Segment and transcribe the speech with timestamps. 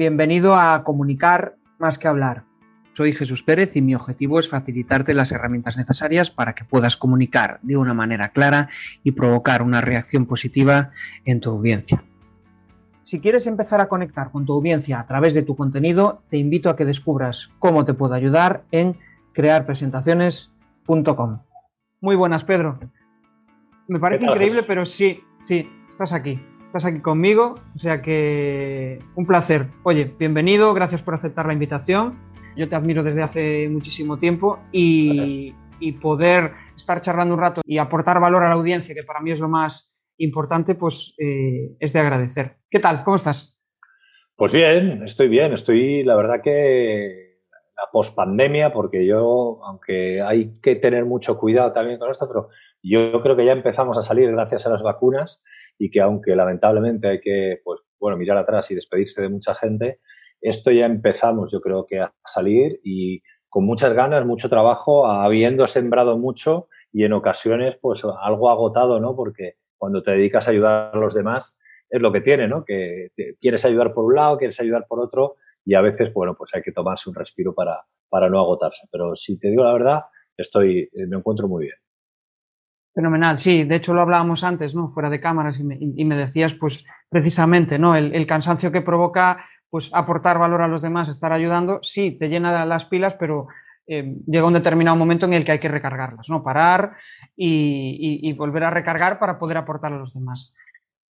[0.00, 2.44] bienvenido a Comunicar más que hablar.
[2.94, 7.58] Soy Jesús Pérez y mi objetivo es facilitarte las herramientas necesarias para que puedas comunicar
[7.60, 8.70] de una manera clara
[9.04, 10.90] y provocar una reacción positiva
[11.26, 12.02] en tu audiencia.
[13.02, 16.70] Si quieres empezar a conectar con tu audiencia a través de tu contenido, te invito
[16.70, 18.96] a que descubras cómo te puedo ayudar en
[19.34, 21.40] crearpresentaciones.com.
[22.00, 22.80] Muy buenas, Pedro.
[23.86, 26.40] Me parece increíble, pero sí, sí, estás aquí.
[26.70, 29.66] Estás aquí conmigo, o sea que un placer.
[29.82, 32.16] Oye, bienvenido, gracias por aceptar la invitación.
[32.56, 35.52] Yo te admiro desde hace muchísimo tiempo y,
[36.00, 39.40] poder estar charlando un rato y aportar valor a la audiencia, que para mí es
[39.40, 42.58] lo más importante, pues eh, es de agradecer.
[42.70, 43.02] ¿Qué tal?
[43.02, 43.60] ¿Cómo estás?
[44.36, 45.52] Pues bien, estoy bien.
[45.52, 47.40] Estoy, la verdad que
[47.76, 52.48] la pospandemia, porque yo, aunque hay que tener mucho cuidado también con esto, pero
[52.80, 55.42] yo creo que ya empezamos a salir gracias a las vacunas
[55.80, 60.00] y que aunque lamentablemente hay que, pues, bueno, mirar atrás y despedirse de mucha gente,
[60.42, 65.66] esto ya empezamos, yo creo que a salir y con muchas ganas, mucho trabajo, habiendo
[65.66, 69.16] sembrado mucho y en ocasiones, pues, algo agotado, ¿no?
[69.16, 71.56] Porque cuando te dedicas a ayudar a los demás,
[71.88, 72.62] es lo que tiene, ¿no?
[72.62, 73.08] Que
[73.40, 76.60] quieres ayudar por un lado, quieres ayudar por otro y a veces, bueno, pues hay
[76.60, 78.86] que tomarse un respiro para, para no agotarse.
[78.92, 80.00] Pero si te digo la verdad,
[80.36, 81.76] estoy, me encuentro muy bien.
[82.94, 84.90] Fenomenal, sí, de hecho lo hablábamos antes, ¿no?
[84.92, 85.64] Fuera de cámaras y
[86.04, 87.94] me, decías, pues, precisamente, ¿no?
[87.94, 92.28] El, el, cansancio que provoca, pues, aportar valor a los demás, estar ayudando, sí, te
[92.28, 93.46] llena las pilas, pero
[93.86, 96.42] eh, llega un determinado momento en el que hay que recargarlas, ¿no?
[96.42, 96.92] Parar
[97.36, 100.54] y, y, y volver a recargar para poder aportar a los demás.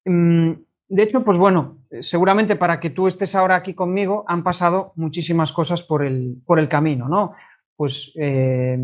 [0.06, 0.52] Mm,
[0.90, 5.52] de hecho, pues bueno, seguramente para que tú estés ahora aquí conmigo han pasado muchísimas
[5.52, 7.34] cosas por el, por el camino, ¿no?
[7.76, 8.78] Pues, eh,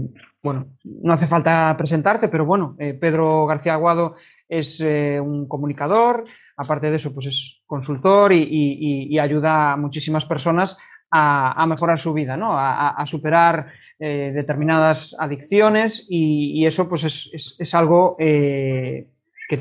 [0.44, 4.16] bueno, no hace falta presentarte, pero bueno, eh, Pedro García Aguado
[4.50, 6.26] es eh, un comunicador,
[6.58, 10.78] aparte de eso, pues es consultor y, ayuda a muchísimas personas
[11.10, 12.58] a, mejorar su vida, ¿no?
[12.58, 13.68] A, superar
[13.98, 19.08] eh, determinadas adicciones y, eso pues es, algo que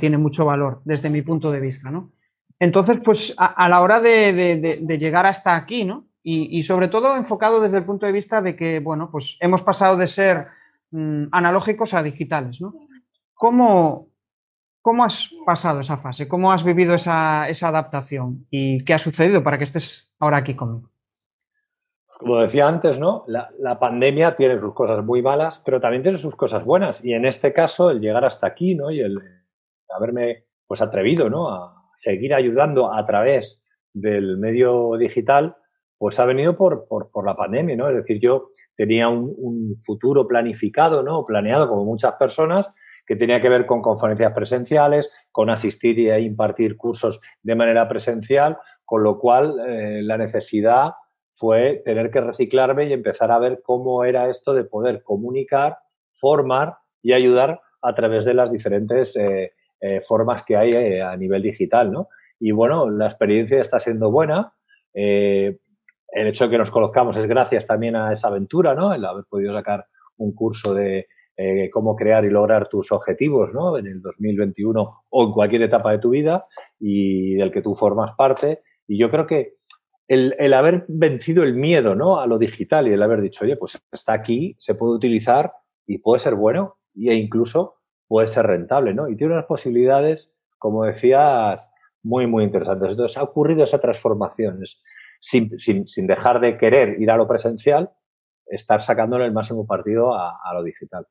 [0.01, 2.11] tiene mucho valor desde mi punto de vista, ¿no?
[2.59, 6.07] Entonces, pues a, la hora de, llegar hasta aquí, ¿no?
[6.25, 9.63] Y, y, sobre todo enfocado desde el punto de vista de que, bueno, pues hemos
[9.63, 10.49] pasado de ser
[10.93, 12.73] mmm, analógicos a digitales, ¿no?
[13.35, 14.09] ¿Cómo,
[14.81, 16.29] ¿Cómo has pasado esa fase?
[16.29, 18.47] ¿Cómo has vivido esa, esa adaptación?
[18.51, 20.93] ¿Y qué ha sucedido para que estés ahora aquí conmigo?
[22.23, 23.25] como decía antes, ¿no?
[23.27, 27.05] La, la, pandemia tiene sus cosas muy malas, pero también tiene sus cosas buenas.
[27.05, 28.93] Y en este caso, el llegar hasta aquí, ¿no?
[28.93, 29.19] Y el
[29.89, 31.51] haberme pues atrevido, ¿no?
[31.51, 35.57] A seguir ayudando a través del medio digital,
[36.03, 37.89] pues ha venido por, por, la pandemia, ¿no?
[37.89, 41.25] Es decir, yo tenía un, futuro planificado, ¿no?
[41.25, 42.69] Planeado como muchas personas,
[43.07, 48.59] que tenía que ver con conferencias presenciales, con asistir y impartir cursos de manera presencial,
[48.85, 50.91] con lo cual eh, la necesidad
[51.31, 55.79] fue tener que reciclarme y empezar a ver cómo era esto de poder comunicar,
[56.15, 61.43] formar y ayudar a través de las diferentes eh, eh, formas que hay a nivel
[61.43, 62.09] digital, ¿no?
[62.41, 64.53] Y bueno, la experiencia está siendo buena.
[64.95, 65.59] Eh,
[66.13, 68.95] el hecho de que nos conozcamos es gracias también a esa aventura, ¿no?
[68.95, 69.87] El haber podido sacar
[70.19, 71.07] un curso de
[71.37, 73.79] eh, cómo crear y lograr tus objetivos, ¿no?
[73.79, 76.47] En el 2021 o en cualquier etapa de tu vida
[76.79, 78.61] y del que tú formas parte.
[78.87, 79.55] Y yo creo que
[80.09, 82.21] el, haber vencido el miedo ¿no?
[82.21, 85.53] a lo digital y el haber dicho, oye, pues está aquí, se puede utilizar
[85.87, 89.09] y puede ser bueno e incluso puede ser rentable, ¿no?
[89.09, 91.71] Y tiene unas posibilidades, como decías,
[92.03, 92.91] muy, muy interesantes.
[92.91, 94.63] Entonces, ha ocurrido esa transformación,
[95.23, 97.91] sin, sin, sin dejar de querer ir a lo presencial,
[98.47, 101.07] estar sacándole el máximo partido a, lo digital.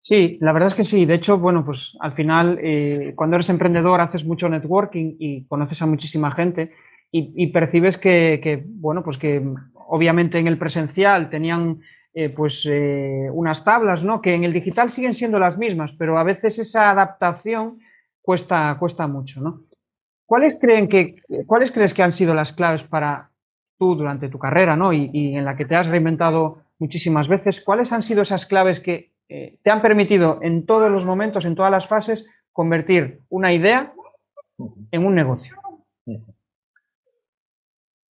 [0.00, 1.04] Sí, la verdad es que sí.
[1.04, 5.82] De hecho, bueno, pues al final, eh, cuando eres emprendedor, haces mucho networking y conoces
[5.82, 6.72] a muchísima gente
[7.10, 9.42] y, y percibes que, que, bueno, pues que
[9.74, 11.80] obviamente en el presencial tenían
[12.12, 14.22] eh, pues eh, unas tablas, ¿no?
[14.22, 17.80] Que en el digital siguen siendo las mismas, pero a veces esa adaptación
[18.22, 19.58] cuesta, cuesta mucho, ¿no?
[20.26, 21.16] ¿Cuáles, creen que,
[21.46, 23.30] ¿Cuáles crees que han sido las claves para
[23.78, 24.92] tú durante tu carrera, ¿no?
[24.92, 27.62] Y, en la que te has reinventado muchísimas veces.
[27.62, 31.54] ¿Cuáles han sido esas claves que eh, te han permitido en todos los momentos, en
[31.54, 33.92] todas las fases, convertir una idea
[34.90, 35.56] en un negocio?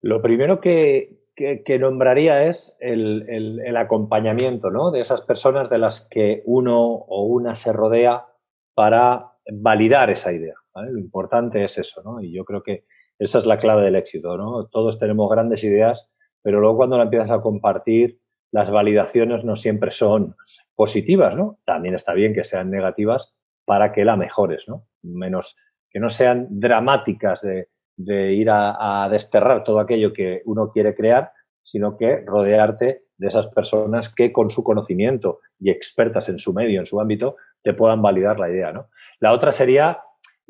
[0.01, 4.91] Lo primero que, que, que nombraría es el, el, el, acompañamiento ¿no?
[4.91, 8.27] de esas personas de las que uno o una se rodea
[8.73, 10.55] para validar esa idea.
[10.75, 12.21] Lo importante es eso, ¿no?
[12.21, 12.85] Y yo creo que
[13.19, 14.67] esa es la clave del éxito, ¿no?
[14.67, 16.09] Todos tenemos grandes ideas,
[16.41, 18.19] pero luego cuando la empiezas a compartir,
[18.51, 20.35] las validaciones no siempre son
[20.75, 21.59] positivas, ¿no?
[21.65, 23.33] También está bien que sean negativas
[23.65, 24.87] para que la mejores, ¿no?
[25.01, 25.55] Menos
[25.89, 31.31] que no sean dramáticas de, ir a, desterrar todo aquello que uno quiere crear,
[31.61, 36.79] sino que rodearte de esas personas que con su conocimiento y expertas en su medio,
[36.79, 38.71] en su ámbito, te puedan validar la idea.
[38.71, 38.89] ¿no?
[39.19, 40.01] La otra sería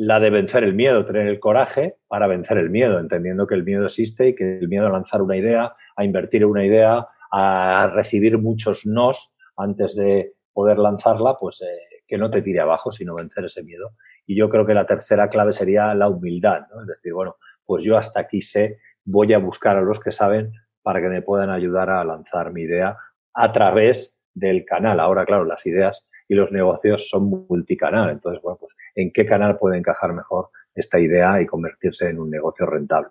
[0.06, 3.64] la de vencer el miedo, tener el coraje para vencer el miedo, entendiendo que el
[3.64, 7.08] miedo existe y que el miedo a lanzar una idea, a invertir en una idea,
[7.32, 12.92] a recibir muchos nos antes de poder lanzarla, pues eh, que no te tire abajo,
[12.92, 13.92] sino vencer ese miedo.
[14.26, 16.64] Y yo creo que la tercera clave sería la humildad.
[16.82, 20.52] Es decir, bueno, pues yo hasta aquí sé, voy a buscar a los que saben
[20.82, 22.98] para que me puedan ayudar a lanzar mi idea
[23.34, 25.00] a través del canal.
[25.00, 28.10] Ahora, claro, las ideas y los negocios son multicanal.
[28.10, 32.30] Entonces, bueno, pues en qué canal puede encajar mejor esta idea y convertirse en un
[32.30, 33.10] negocio rentable.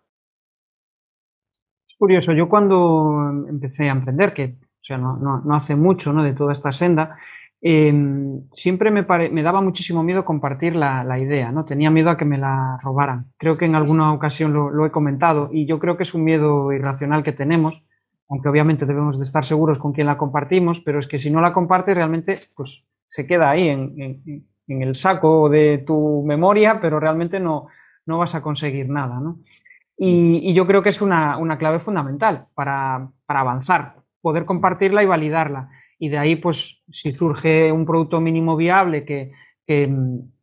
[1.89, 6.25] Es curioso, yo cuando empecé a emprender, que o sea, no, no, hace mucho ¿no?
[6.25, 7.17] de toda esta senda,
[7.65, 11.65] Em, siempre me, me, daba muchísimo miedo compartir la, idea, ¿no?
[11.65, 13.33] Tenía miedo a que me la robaran.
[13.39, 16.73] Creo que en alguna ocasión lo, he comentado y yo creo que es un miedo
[16.73, 17.85] irracional que tenemos,
[18.29, 21.41] aunque obviamente debemos de estar seguros con quién la compartimos, pero es que si no
[21.41, 22.83] la compartes realmente pues
[23.13, 27.67] se queda ahí en, el saco de tu memoria, pero realmente no,
[28.07, 29.41] no vas a conseguir nada, ¿no?
[29.99, 35.69] Y, yo creo que es una, clave fundamental para, para avanzar, poder compartirla y validarla
[35.99, 39.31] y de ahí, pues, si surge un producto mínimo viable que,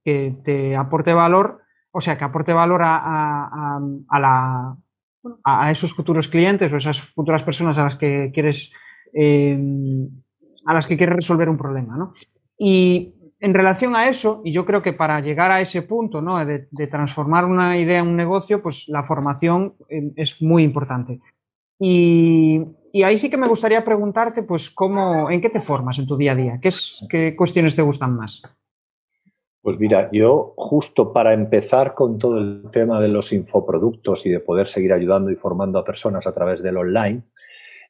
[0.04, 3.80] te aporte valor, o sea, que aporte valor a,
[4.20, 4.78] la,
[5.44, 8.72] a, esos futuros clientes o esas futuras personas a las que quieres,
[9.12, 10.08] em,
[10.66, 12.14] a las que quieres resolver un problema, ¿no?
[12.60, 16.46] Y en relación a eso, y yo creo que para llegar a ese punto, ¿no?
[16.46, 21.22] De, de transformar una idea en un negocio, pues la formación em, es muy importante.
[21.80, 22.62] Y,
[23.04, 26.34] ahí sí que me gustaría preguntarte, pues, cómo, ¿en qué te formas en tu día
[26.34, 26.60] a día?
[26.62, 26.70] ¿Qué,
[27.10, 28.42] qué cuestiones te gustan más?
[29.62, 34.40] Pues mira, yo justo para empezar con todo el tema de los infoproductos y de
[34.40, 37.24] poder seguir ayudando y formando a personas a través del online,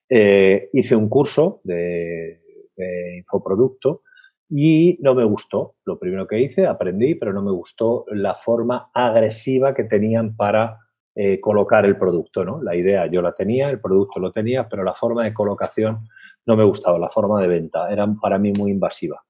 [0.10, 2.42] eh, hice un curso de,
[2.76, 4.02] de, infoproducto
[4.50, 5.76] y no me gustó.
[5.86, 10.80] Lo primero que hice, aprendí, pero no me gustó la forma agresiva que tenían para
[11.16, 12.62] eh, colocar el producto, ¿no?
[12.62, 16.08] La idea yo la tenía, el producto lo tenía, pero la forma de colocación
[16.46, 19.22] no me gustaba, la forma de venta era para mí muy invasiva.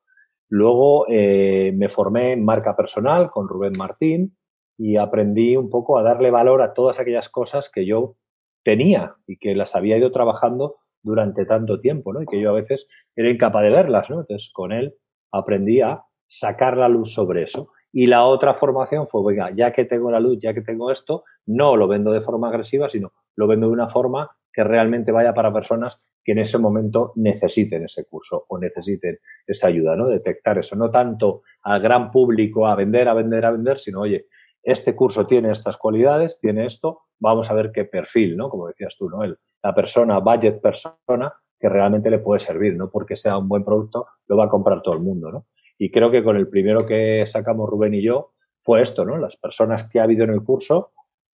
[0.47, 4.37] Luego eh, me formé en marca personal con Rubén Martín
[4.77, 8.15] y aprendí un poco a darle valor a todas aquellas cosas que yo
[8.63, 12.21] tenía y que las había ido trabajando durante tanto tiempo, ¿no?
[12.21, 14.21] Y que yo a veces era incapaz de verlas, ¿no?
[14.21, 14.95] Entonces con él
[15.31, 17.71] aprendí a sacar la luz sobre eso.
[17.91, 21.23] Y la otra formación fue, venga, ya que tengo la luz, ya que tengo esto,
[21.47, 25.33] no lo vendo de forma agresiva, sino lo vendo de una forma que realmente vaya
[25.33, 29.17] para personas que en ese momento necesiten ese curso o necesiten
[29.47, 30.07] esa ayuda, ¿no?
[30.07, 34.27] Detectar eso, no tanto al gran público a vender, a vender, a vender, sino, oye,
[34.61, 38.49] este curso tiene estas cualidades, tiene esto, vamos a ver qué perfil, ¿no?
[38.49, 39.23] Como decías tú, ¿no?
[39.23, 43.63] El, la persona, budget persona, que realmente le puede servir, no porque sea un buen
[43.63, 45.47] producto, lo va a comprar todo el mundo, ¿no?
[45.77, 49.17] Y creo que con el primero que sacamos Rubén y yo fue esto, ¿no?
[49.17, 50.91] Las personas que ha habido en el curso,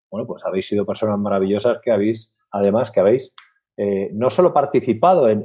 [0.10, 3.36] bueno, pues habéis sido personas maravillosas que habéis, además, que habéis
[3.78, 5.44] eh, no solo participado en,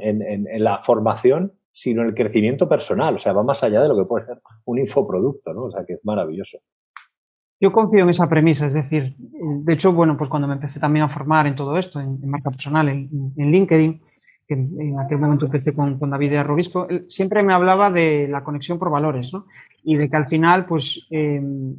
[0.62, 3.16] la formación, sino en el crecimiento personal.
[3.16, 5.64] O sea, va más allá de lo que puede ser un infoproducto, ¿no?
[5.64, 6.58] O sea, que es maravilloso.
[7.60, 11.04] Yo confío en esa premisa, es decir, de hecho, bueno, pues cuando me empecé también
[11.04, 14.00] a formar en todo esto, en, marca personal, en, LinkedIn,
[14.50, 18.90] que en aquel momento empecé con, David Arrobisco, siempre me hablaba de la conexión por
[18.90, 19.46] valores, ¿no?
[19.84, 21.76] Y de que al final, pues, em,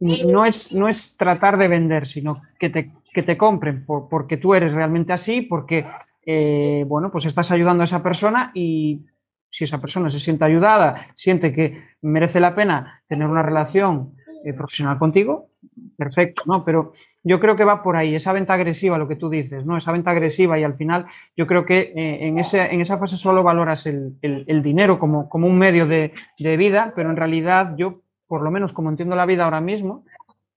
[0.00, 4.54] no, es, no es tratar de vender, sino que te, que te compren porque tú
[4.54, 5.84] eres realmente así, porque,
[6.24, 9.04] eh, bueno, pues estás ayudando a esa persona y
[9.50, 14.14] si esa persona se siente ayudada, siente que merece la pena tener una relación
[14.44, 15.48] eh, profesional contigo,
[15.96, 16.64] perfecto, ¿no?
[16.64, 19.78] Pero yo creo que va por ahí, esa venta agresiva, lo que tú dices, ¿no?
[19.78, 23.16] Esa venta agresiva y al final yo creo que eh, en, ese, en esa fase
[23.16, 27.74] solo valoras el, el, dinero como, como, un medio de, de, vida, pero en realidad
[27.76, 30.04] yo, por lo menos como entiendo la vida ahora mismo,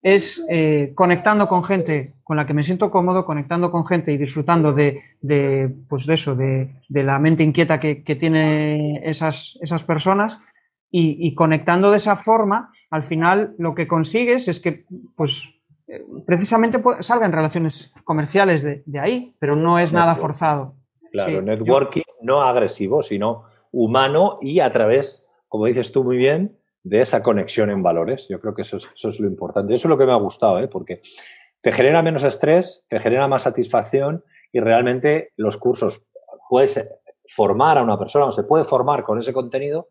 [0.02, 4.18] es eh, conectando con gente con la que me siento cómodo, conectando con gente y
[4.18, 9.84] disfrutando de, de pues de eso, de, la mente inquieta que, que tiene esas, esas
[9.84, 10.42] personas
[10.90, 15.54] y, y conectando de esa forma al final lo que consigues es que, pues,
[16.26, 20.76] precisamente salgan relaciones comerciales de, ahí, pero no es nada forzado.
[21.12, 27.02] Claro, networking no agresivo, sino humano y a través, como dices tú muy bien, de
[27.02, 28.28] esa conexión en valores.
[28.30, 29.74] Yo creo que eso es, lo importante.
[29.74, 30.68] Eso es lo que me ha gustado, ¿eh?
[30.68, 31.02] porque
[31.62, 36.08] te genera menos estrés, te genera más satisfacción y realmente los cursos
[36.50, 36.90] puedes
[37.28, 39.90] formar a una persona o se puede formar con ese contenido,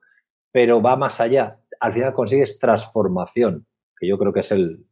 [0.56, 4.86] pero va más allá al final consigues transformación, que yo creo que es el,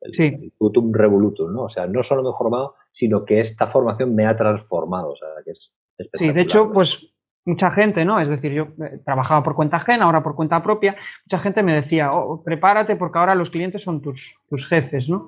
[0.00, 0.50] el, sí.
[0.92, 1.64] revolutum, ¿no?
[1.64, 5.10] O sea, no solo me he formado, sino que esta formación me ha transformado.
[5.10, 5.74] O sea, que es
[6.14, 7.12] sí, de hecho, pues
[7.44, 8.18] mucha gente, ¿no?
[8.18, 10.96] Es decir, yo eh, trabajaba por cuenta ajena, ahora por cuenta propia,
[11.26, 15.26] mucha gente me decía, oh, prepárate porque ahora los clientes son tus, tus jefes, ¿no?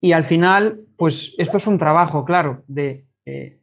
[0.00, 3.58] Y al final, pues esto es un trabajo, claro, de, eh,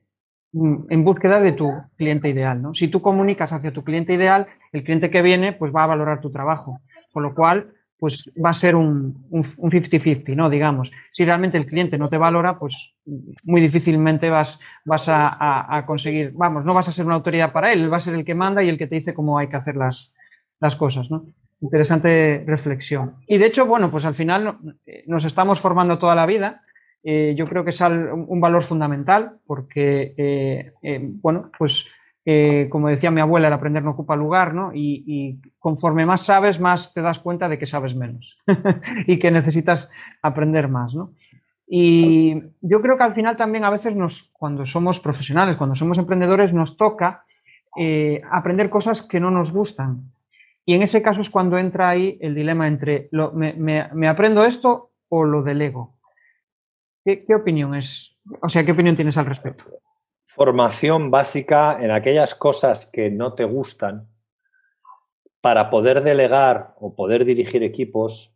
[0.54, 2.74] en búsqueda de tu cliente ideal, ¿no?
[2.74, 6.20] Si tú comunicas hacia tu cliente ideal, el cliente que viene, pues va a valorar
[6.22, 6.80] tu trabajo.
[7.12, 10.50] Con lo cual, pues va a ser un 50-50, ¿no?
[10.50, 10.92] Digamos.
[11.12, 12.94] Si realmente el cliente no te valora, pues
[13.44, 17.94] muy difícilmente vas, a, conseguir, vamos, no vas a ser una autoridad para él, él
[17.94, 19.76] va a ser el que manda y el que te dice cómo hay que hacer
[19.76, 20.14] las,
[20.60, 21.26] las cosas, ¿no?
[21.62, 23.18] Interesante reflexión.
[23.28, 26.64] Y de hecho, bueno, pues al final eh, nos estamos formando toda la vida.
[27.04, 31.86] Eh, yo creo que es un valor fundamental porque, eh, bueno, pues
[32.24, 34.72] eh, como decía mi abuela, el aprender no ocupa lugar, ¿no?
[34.74, 38.38] Y, conforme más sabes, más te das cuenta de que sabes menos
[39.08, 39.90] y que necesitas
[40.22, 41.14] aprender más, ¿no?
[41.68, 45.98] Y yo creo que al final también a veces nos, cuando somos profesionales, cuando somos
[45.98, 47.24] emprendedores, nos toca
[47.78, 50.12] eh, aprender cosas que no nos gustan.
[50.66, 54.92] Y en ese caso es cuando entra ahí el dilema entre lo, me, aprendo esto
[55.08, 55.96] o lo delego.
[57.04, 58.18] ¿Qué, ¿Qué opinión es?
[58.42, 59.66] O sea, ¿qué opinión tienes al respecto?
[60.34, 64.08] formación básica en aquellas cosas que no te gustan
[65.42, 68.34] para poder delegar o poder dirigir equipos,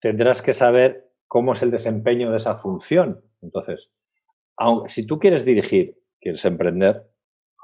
[0.00, 3.22] tendrás que saber cómo es el desempeño de esa función.
[3.42, 3.90] Entonces,
[4.86, 7.10] si tú quieres dirigir, quieres emprender,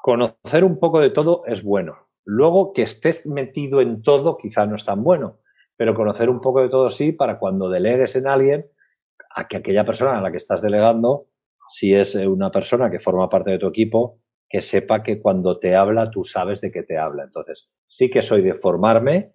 [0.02, 2.08] conocer un poco de todo es bueno.
[2.26, 5.38] Luego que estés metido en todo quizá no es tan bueno,
[5.78, 8.66] pero conocer un poco de todo sí para cuando delegues en alguien,
[9.34, 11.28] a que aquella persona a la que estás delegando
[11.68, 15.58] si es eh, una persona que forma parte de tu equipo, que sepa que cuando
[15.58, 17.24] te habla tú sabes de qué te habla.
[17.24, 19.32] Entonces, sí que soy de formarme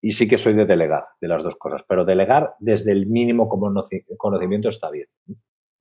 [0.00, 3.48] y sí que soy de delegar, de las dos cosas, pero delegar desde el mínimo
[3.48, 5.08] conocimiento está bien.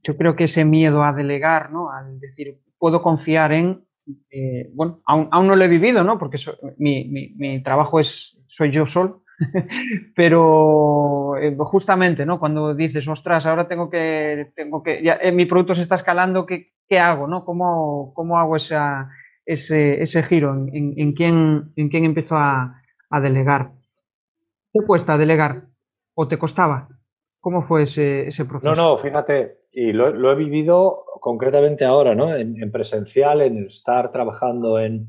[0.02, 1.92] Yo creo que ese miedo a delegar, ¿no?
[1.92, 3.86] Al decir, puedo confiar en,
[4.30, 6.18] eh, bueno, aún, no lo he vivido, ¿no?
[6.18, 6.38] Porque
[6.78, 9.24] mi, mi, trabajo es, soy yo solo,
[10.16, 12.40] Pero eh, justamente, ¿no?
[12.40, 16.46] Cuando dices, ostras, ahora tengo que, tengo que, ya, eh, mi producto se está escalando,
[16.46, 17.44] ¿qué, qué hago, no?
[17.46, 19.10] ¿Cómo, cómo hago esa,
[19.46, 20.54] ese, ese, giro?
[20.54, 23.72] ¿En, en, quién, en quién empiezo a, a, delegar?
[24.72, 25.68] ¿Te cuesta delegar?
[26.14, 26.88] ¿O te costaba?
[27.40, 28.74] ¿Cómo fue ese, ese proceso?
[28.74, 32.36] No, no, fíjate, y lo, lo he vivido concretamente ahora, ¿no?
[32.36, 35.08] en presencial, en estar trabajando en,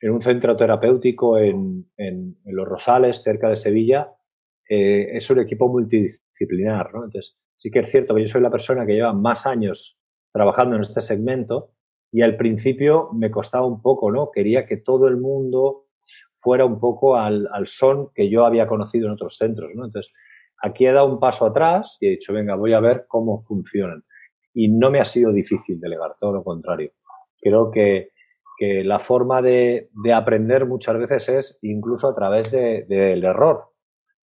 [0.00, 1.86] en un centro terapéutico en,
[2.44, 4.12] Los Rosales, cerca de Sevilla,
[4.68, 7.04] eh, es un equipo multidisciplinar, ¿no?
[7.04, 9.98] Entonces, sí que es cierto que yo soy la persona que lleva más años
[10.32, 11.72] trabajando en este segmento
[12.12, 14.30] y al principio me costaba un poco, ¿no?
[14.30, 15.86] Quería que todo el mundo
[16.36, 19.86] fuera un poco al, son que yo había conocido en otros centros, ¿no?
[19.86, 20.12] Entonces,
[20.62, 24.04] aquí he dado un paso atrás y he dicho, venga, voy a ver cómo funcionan.
[24.54, 26.92] Y no me ha sido difícil delegar, todo lo contrario.
[27.40, 28.10] Creo que
[28.58, 33.70] que la forma de, aprender muchas veces es incluso a través del error.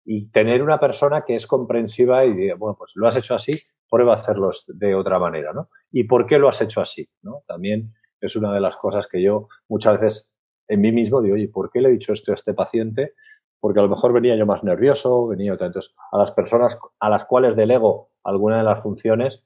[0.04, 3.54] Y tener una persona que es comprensiva y diga, bueno, pues lo has hecho así,
[3.90, 5.70] prueba a hacerlo de otra manera, ¿no?
[5.90, 7.10] ¿Y por qué lo has hecho así?
[7.24, 7.44] ¿no?
[7.48, 10.36] También es una de las cosas que yo muchas veces
[10.68, 13.14] en mí mismo digo, oye, ¿por qué le he dicho esto a este paciente?
[13.60, 15.68] Porque a lo mejor venía yo más nervioso, venía otra.
[15.68, 19.44] Entonces, a las personas a las cuales delego alguna de las funciones,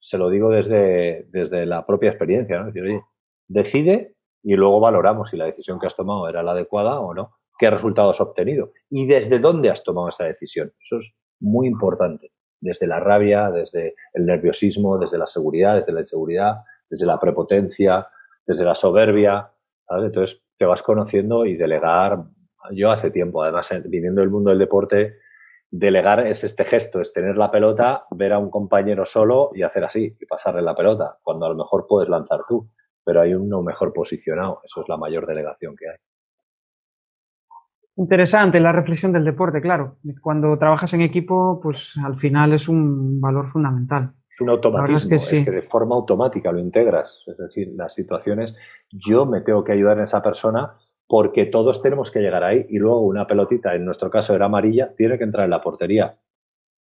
[0.00, 2.66] se lo digo desde, desde la propia experiencia, ¿no?
[2.66, 3.02] Decir, oye,
[3.46, 7.36] decide y luego valoramos si la decisión que has tomado era la adecuada o no,
[7.58, 10.72] qué resultados has obtenido y desde dónde has tomado esa decisión.
[10.82, 16.00] Eso es muy importante, desde la rabia, desde el nerviosismo, desde la seguridad, desde la
[16.00, 16.56] inseguridad,
[16.88, 18.08] desde la prepotencia,
[18.46, 19.50] desde la soberbia.
[19.88, 22.24] Entonces te vas conociendo y delegar.
[22.72, 25.18] Yo hace tiempo, además, viniendo del mundo del deporte,
[25.70, 29.84] delegar es este gesto, es tener la pelota, ver a un compañero solo y hacer
[29.84, 32.68] así y pasarle la pelota, cuando a lo mejor puedes lanzar tú
[33.04, 34.60] pero hay uno mejor posicionado.
[34.64, 35.96] Eso es la mayor delegación que hay.
[37.96, 39.98] Interesante la reflexión del deporte, claro.
[40.22, 44.14] Cuando trabajas en equipo, pues al final es un valor fundamental.
[44.30, 47.22] Es un automatismo, es que, de forma automática lo integras.
[47.26, 48.56] Es decir, las situaciones,
[48.90, 50.74] yo me tengo que ayudar en esa persona
[51.06, 54.94] porque todos tenemos que llegar ahí y luego una pelotita, en nuestro caso era amarilla,
[54.96, 56.18] tiene que entrar en la portería.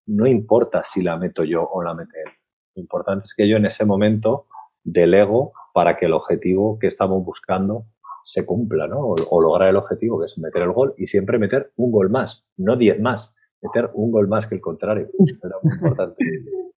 [0.06, 2.32] No importa si la meto yo o la mete él.
[2.76, 4.46] Lo importante es que yo en ese momento
[4.84, 7.84] delego para que el objetivo que estamos buscando
[8.24, 9.14] se cumpla, ¿no?
[9.30, 12.44] O, lograr el objetivo, que es meter el gol y siempre meter un gol más,
[12.56, 15.08] no diez más, meter un gol más que el contrario.
[15.18, 16.24] Era muy importante.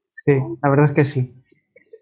[0.10, 1.34] Sí, la verdad es que sí.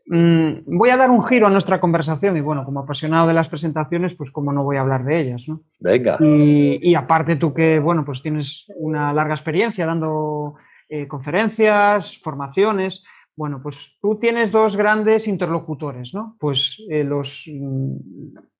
[0.07, 3.47] Mm, voy a dar un giro a nuestra conversación y bueno, como apasionado de las
[3.47, 5.61] presentaciones, pues como no voy a hablar de ellas, ¿no?
[5.79, 6.17] Venga.
[6.19, 10.55] Y, y aparte tú que, bueno, pues tienes una larga experiencia dando
[10.93, 13.05] eh, conferencias, formaciones.
[13.41, 16.37] Bueno, pues tú tienes dos grandes interlocutores, ¿no?
[16.39, 17.95] Pues eh, los, mm,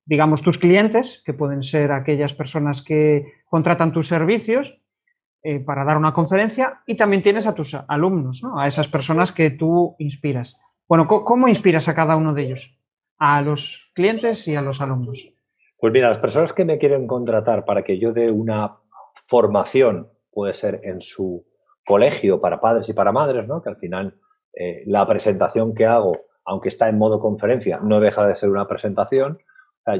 [0.04, 4.82] digamos, tus clientes, que pueden ser aquellas personas que contratan tus servicios
[5.44, 8.58] eh, para dar una conferencia, y también tienes a tus alumnos, ¿no?
[8.58, 10.60] A esas personas que tú inspiras.
[10.88, 12.76] Bueno, ¿cómo inspiras a cada uno de ellos?
[13.18, 15.32] A los clientes y a los alumnos.
[15.78, 18.78] Pues mira, las personas que me quieren contratar para que yo dé una
[19.26, 21.46] formación, puede ser en su
[21.86, 23.62] colegio para padres y para madres, ¿no?
[23.62, 24.18] Que al final
[24.54, 26.12] eh, la presentación que hago,
[26.44, 29.38] aunque está en modo conferencia, no deja de ser una presentación.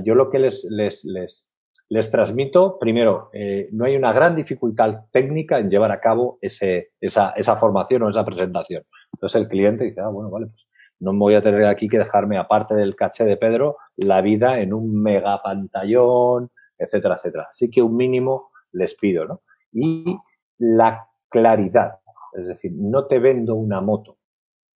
[0.04, 1.52] yo lo que les, les, les,
[1.88, 6.92] les transmito, primero, eh, no hay una gran dificultad técnica en llevar a cabo ese,
[7.00, 8.84] esa, esa, formación o esa presentación.
[9.12, 10.66] Entonces el cliente dice, ah, bueno, vale, pues
[11.00, 14.60] no me voy a tener aquí que dejarme, aparte del caché de Pedro, la vida
[14.60, 17.46] en un mega pantallón, etcétera, etcétera.
[17.50, 19.42] Así que un mínimo les pido, ¿no?
[19.72, 20.16] Y
[20.58, 21.98] la claridad,
[22.32, 24.16] es decir, no te vendo una moto,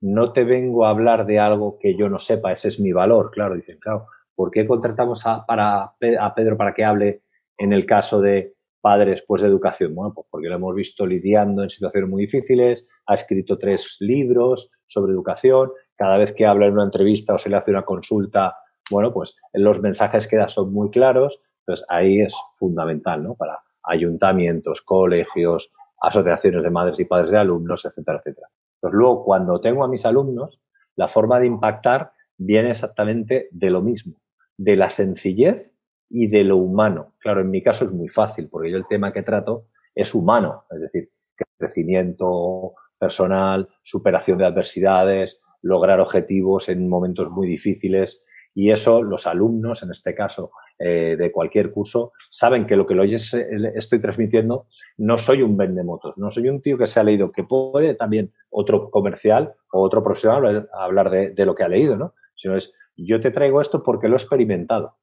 [0.01, 3.31] no te vengo a hablar de algo que yo no sepa, ese es mi valor,
[3.31, 5.83] claro, dicen, claro, ¿por qué contratamos a, para,
[6.21, 7.23] a Pedro para que hable
[7.59, 9.95] en el caso de padres pues de educación?
[9.95, 14.71] Bueno, pues porque lo hemos visto lidiando en situaciones muy difíciles, ha escrito tres libros
[14.87, 18.57] sobre educación, cada vez que habla en una entrevista o se le hace una consulta,
[18.91, 23.35] bueno, pues los mensajes que da son muy claros, entonces ahí es fundamental, ¿no?
[23.35, 28.49] Para ayuntamientos, colegios, asociaciones de madres y padres de alumnos, etcétera, etcétera.
[28.93, 30.61] Luego, cuando tengo a mis alumnos,
[30.97, 34.21] la forma de impactar viene exactamente de lo mismo,
[34.57, 35.73] de la sencillez
[36.09, 37.15] y de lo humano.
[37.19, 40.65] Claro, en mi caso es muy fácil, porque yo el tema que trato es humano,
[40.71, 41.11] es decir,
[41.59, 48.23] crecimiento personal, superación de adversidades, lograr objetivos en momentos muy difíciles.
[48.57, 52.95] Y eso los alumnos, en este caso eh, de cualquier curso, saben que lo que
[52.95, 57.31] lo estoy transmitiendo no soy un vendemotos, no soy un tío que se ha leído,
[57.33, 61.97] que puede también otro comercial o otro profesional hablar de, de lo que ha leído,
[61.97, 62.15] ¿no?
[62.35, 64.97] Sino es, yo te traigo esto porque lo he experimentado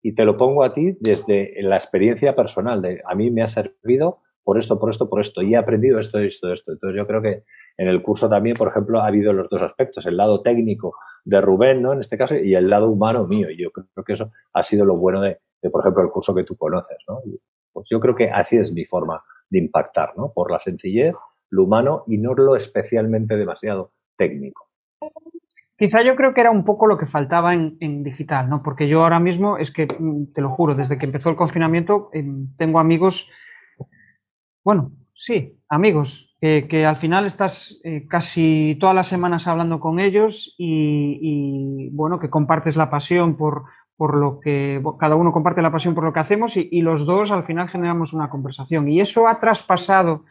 [0.00, 3.48] y te lo pongo a ti desde la experiencia personal de a mí me ha
[3.48, 6.72] servido por esto, por esto, por esto, y he aprendido esto, esto, esto.
[6.72, 7.44] Entonces yo creo que
[7.76, 11.40] en el curso también, por ejemplo, ha habido los dos aspectos, el lado técnico de
[11.40, 11.92] Rubén, ¿no?
[11.92, 13.50] En este caso, y el lado humano mío.
[13.50, 15.38] Y yo creo que eso ha sido lo bueno de,
[15.70, 17.20] por ejemplo, el curso que tú conoces, ¿no?
[17.72, 20.30] pues yo creo que así es mi forma de impactar, ¿no?
[20.34, 21.14] Por la sencillez,
[21.48, 24.68] lo humano y no lo especialmente demasiado técnico.
[25.78, 28.62] Quizá yo creo que era un poco lo que faltaba en, digital, ¿no?
[28.62, 32.10] Porque yo ahora mismo, es que, mm, te lo juro, desde que empezó el confinamiento,
[32.12, 33.30] em, tengo amigos
[34.64, 40.56] bueno, sí, amigos, que, al final estás eh, casi todas las semanas hablando con ellos
[40.58, 43.62] y, bueno, que compartes la pasión por,
[43.96, 47.30] por, lo que cada uno comparte la pasión por lo que hacemos y, los dos
[47.30, 48.88] al final generamos una conversación.
[48.88, 50.24] Y eso ha traspasado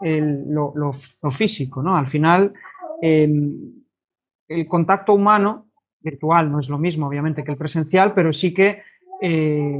[0.00, 0.92] lo,
[1.30, 1.94] físico, ¿no?
[1.98, 2.54] Al final,
[3.02, 5.66] el contacto humano
[6.00, 8.80] virtual no es lo mismo, obviamente, que el presencial, pero sí que,
[9.20, 9.78] eh,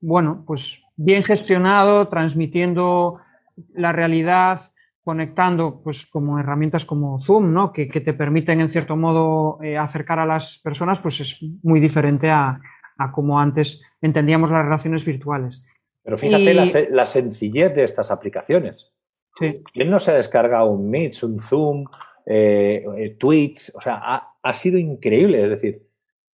[0.00, 3.20] bueno, pues bien gestionado, transmitiendo
[3.74, 4.60] la realidad,
[5.02, 7.72] conectando pues como herramientas como Zoom, ¿no?
[7.72, 12.30] que, te permiten en cierto modo eh, acercar a las personas, pues es muy diferente
[12.30, 12.60] a,
[13.12, 15.64] como antes entendíamos las relaciones virtuales.
[16.02, 18.92] Pero fíjate la, sencillez de estas aplicaciones.
[19.38, 19.62] Sí.
[19.72, 21.84] ¿Quién no se descarga un Meet, un Zoom,
[22.24, 23.74] eh, eh, tweets?
[23.76, 25.44] O sea, ha, ha sido increíble.
[25.44, 25.86] Es decir,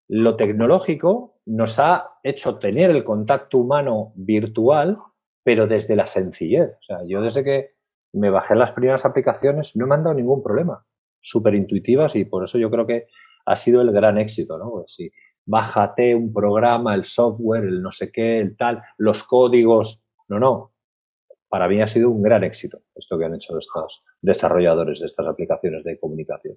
[0.09, 4.99] lo tecnológico nos ha hecho tener el contacto humano virtual,
[5.43, 6.71] pero desde la sencillez.
[6.71, 7.75] O sea, yo desde que
[8.13, 10.85] me bajé las primeras aplicaciones no me han dado ningún problema.
[11.21, 13.07] Súper intuitivas y por eso yo creo que
[13.47, 14.71] ha sido el gran éxito, ¿no?
[14.71, 15.11] Pues si
[15.47, 20.03] bájate un programa, el software, el no sé qué, el tal, los códigos.
[20.29, 20.73] No, no.
[21.49, 25.27] Para mí ha sido un gran éxito esto que han hecho estos desarrolladores de estas
[25.27, 26.57] aplicaciones de comunicación.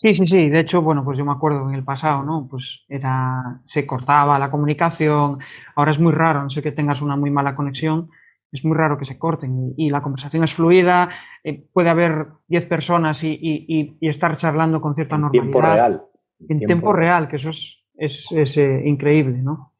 [0.00, 0.48] Sí, sí, sí.
[0.48, 2.48] De hecho, bueno, pues yo me acuerdo en el pasado, ¿no?
[2.50, 5.40] Pues era, se cortaba la comunicación.
[5.76, 8.08] Ahora es muy raro, no sé que tengas una muy mala conexión,
[8.50, 11.10] es muy raro que se corten y, la conversación es fluida.
[11.44, 15.44] Eh, puede haber 10 personas y, estar charlando con cierta normalidad.
[15.44, 16.02] En tiempo real.
[16.48, 19.74] En tiempo, real, que eso es, es, eh, increíble, ¿no?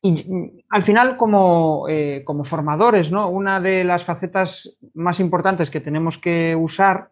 [0.00, 3.28] Y mm, al final, como, eh, como formadores, ¿no?
[3.28, 7.11] Una de las facetas más importantes que tenemos que usar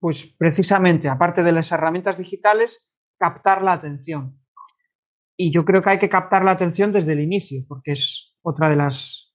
[0.00, 4.40] pues precisamente, aparte de las herramientas digitales, captar la atención.
[5.36, 8.70] Y yo creo que hay que captar la atención desde el inicio, porque es otra
[8.70, 9.34] de las,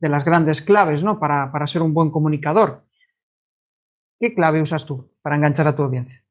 [0.00, 1.18] de las grandes claves ¿no?
[1.18, 2.84] para, ser un buen comunicador.
[4.18, 6.24] ¿Qué clave usas tú para enganchar a tu audiencia?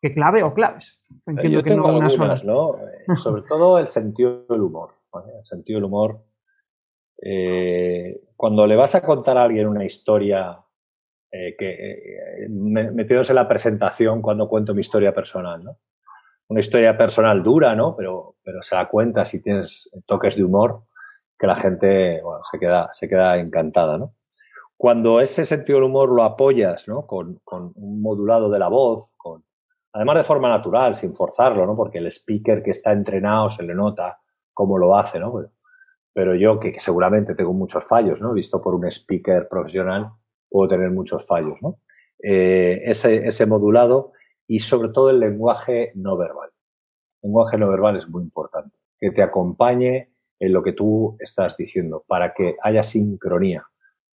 [0.00, 1.04] ¿Qué clave o claves?
[1.26, 2.78] Entiendo que no algunas, ¿no?
[2.78, 4.94] Eh, sobre todo el sentido del humor.
[5.14, 6.24] El sentido del humor.
[7.20, 10.58] Eh, cuando le vas a contar a alguien una historia
[11.32, 15.78] eh, que, metiéndose en la presentación cuando cuento mi historia personal, ¿no?
[16.48, 17.96] Una historia personal dura, ¿no?
[17.96, 20.82] Pero, pero se la cuenta si tienes toques de humor
[21.38, 24.14] que la gente se, queda, se queda encantada, ¿no?
[24.82, 27.06] Cuando ese sentido del humor lo apoyas ¿no?
[27.06, 29.44] con, con un modulado de la voz, con,
[29.92, 31.76] además de forma natural, sin forzarlo, ¿no?
[31.76, 34.18] porque el speaker que está entrenado se le nota
[34.52, 35.32] cómo lo hace, ¿no?
[36.12, 38.32] pero yo, que, seguramente tengo muchos fallos, ¿no?
[38.32, 40.10] visto por un speaker profesional,
[40.52, 41.58] puedo tener muchos fallos.
[42.22, 44.12] Eh, ese, ese modulado
[44.46, 46.50] y sobre todo el lenguaje no verbal.
[47.22, 51.56] El lenguaje no verbal es muy importante, que te acompañe en lo que tú estás
[51.56, 53.64] diciendo, para que haya sincronía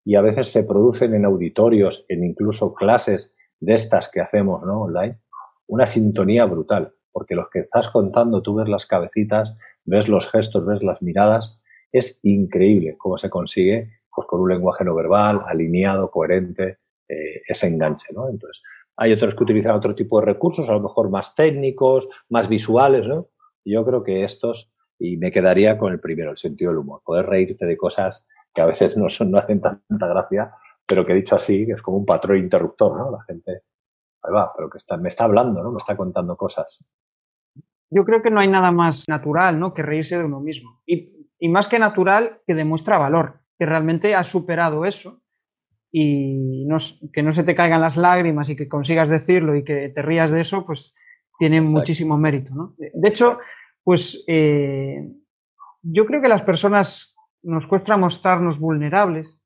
[0.05, 4.81] y a veces se producen en auditorios, en incluso clases de estas que hacemos ¿no?
[4.81, 5.19] online,
[5.67, 10.65] una sintonía brutal, porque los que estás contando, tú ves las cabecitas, ves los gestos,
[10.65, 11.59] ves las miradas,
[11.91, 17.67] es increíble cómo se consigue pues, con un lenguaje no verbal, alineado, coherente, eh, ese
[17.67, 18.13] enganche.
[18.13, 18.29] ¿no?
[18.29, 18.63] Entonces,
[18.97, 23.07] hay otros que utilizan otro tipo de recursos, a lo mejor más técnicos, más visuales,
[23.07, 23.27] ¿no?
[23.65, 27.25] yo creo que estos, y me quedaría con el primero, el sentido del humor, poder
[27.25, 30.51] reírte de cosas que a veces no, son, no hacen tanta gracia,
[30.85, 33.11] pero que dicho así es como un patrón interruptor, ¿no?
[33.11, 33.61] La gente,
[34.23, 35.71] ahí va, pero que me está hablando, ¿no?
[35.71, 36.79] Me está contando cosas.
[37.91, 39.73] Yo creo que no hay nada más natural, ¿no?
[39.73, 40.81] Que reírse de uno mismo.
[40.85, 45.21] Y, y más que natural, que demuestra valor, que realmente has superado eso
[45.91, 46.77] y no,
[47.11, 50.31] que no se te caigan las lágrimas y que consigas decirlo y que te rías
[50.31, 50.95] de eso, pues
[51.37, 52.75] tiene muchísimo mérito, ¿no?
[52.77, 53.37] De hecho,
[53.83, 55.11] pues eh,
[55.81, 59.43] yo creo que las personas nos cuesta mostrarnos vulnerables,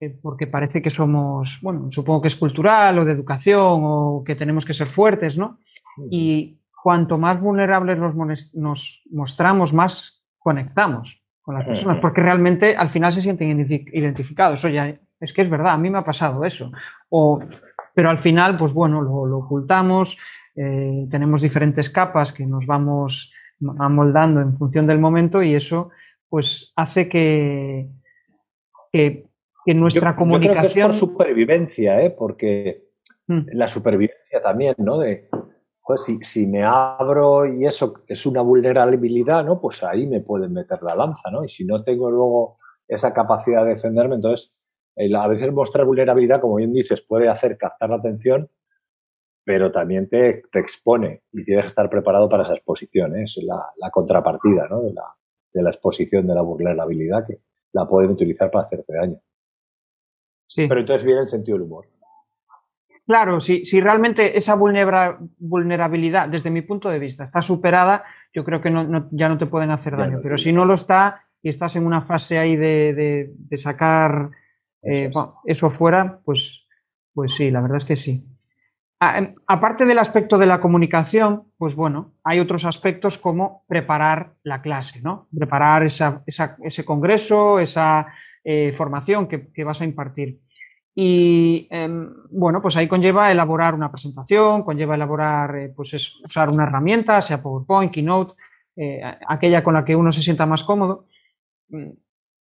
[0.00, 4.34] eh, porque parece que somos, bueno, supongo que es cultural o de educación o que
[4.34, 5.58] tenemos que ser fuertes, ¿no?
[6.10, 11.19] Y cuanto más vulnerables nos, mostramos, más conectamos
[11.50, 14.64] con las personas, porque realmente al final se sienten identificados.
[14.64, 16.70] Oye, es que es verdad, a mí me ha pasado eso.
[17.08, 17.40] O,
[17.92, 20.16] pero al final, pues bueno, lo, ocultamos,
[20.54, 23.32] eh, tenemos diferentes capas que nos vamos
[23.78, 25.90] amoldando en función del momento y eso
[26.28, 27.88] pues hace que,
[28.92, 29.26] que,
[29.74, 30.54] nuestra comunicación...
[30.54, 32.10] Yo creo que es por supervivencia, ¿eh?
[32.10, 32.84] porque
[33.26, 33.40] mm.
[33.52, 34.98] la supervivencia también, ¿no?
[34.98, 35.28] De,
[35.84, 39.60] pues si, si, me abro y eso es una vulnerabilidad, ¿no?
[39.60, 41.44] Pues ahí me pueden meter la lanza, ¿no?
[41.44, 44.54] Y si no tengo luego esa capacidad de defenderme, entonces
[45.16, 48.50] a veces mostrar vulnerabilidad, como bien dices, puede hacer captar la atención,
[49.44, 53.24] pero también te, te expone y tienes que estar preparado para esa exposición, ¿eh?
[53.24, 54.82] es la, la contrapartida, ¿no?
[54.82, 55.04] De la,
[55.52, 57.40] de la exposición de la vulnerabilidad que
[57.72, 59.20] la pueden utilizar para hacerte daño.
[60.46, 60.66] Sí.
[60.68, 61.86] Pero entonces viene el sentido del humor.
[63.06, 68.60] Claro, si, si realmente esa vulnerabilidad, desde mi punto de vista, está superada, yo creo
[68.60, 68.70] que
[69.10, 70.20] ya no te pueden hacer daño.
[70.22, 74.30] Pero si no lo está y estás en una fase ahí de, sacar
[74.82, 75.10] eh,
[75.44, 76.66] eso fuera, pues,
[77.12, 78.26] pues sí, la verdad es que sí.
[79.46, 85.00] Aparte del aspecto de la comunicación, pues bueno, hay otros aspectos como preparar la clase,
[85.00, 85.26] ¿no?
[85.34, 88.08] Preparar ese congreso, esa
[88.44, 90.40] eh, formación que, vas a impartir.
[91.02, 96.50] Y em, bueno, pues ahí conlleva elaborar una presentación, conlleva elaborar, eh, pues es usar
[96.50, 98.34] una herramienta, sea PowerPoint, Keynote,
[98.76, 101.06] eh, aquella con la que uno se sienta más cómodo.
[101.70, 101.92] Mm,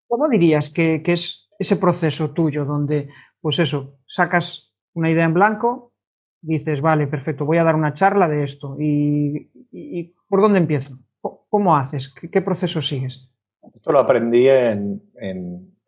[0.10, 3.08] ¿Cómo dirías que, que es ese proceso tuyo donde,
[3.40, 5.94] pues eso, sacas una idea en blanco,
[6.42, 8.76] dices, vale, perfecto, voy a dar una charla de esto.
[8.78, 11.00] ¿Y, por dónde empiezo?
[11.22, 12.14] ¿Cómo haces?
[12.14, 13.32] ¿Qué, proceso sigues?
[13.74, 15.02] Esto lo aprendí en,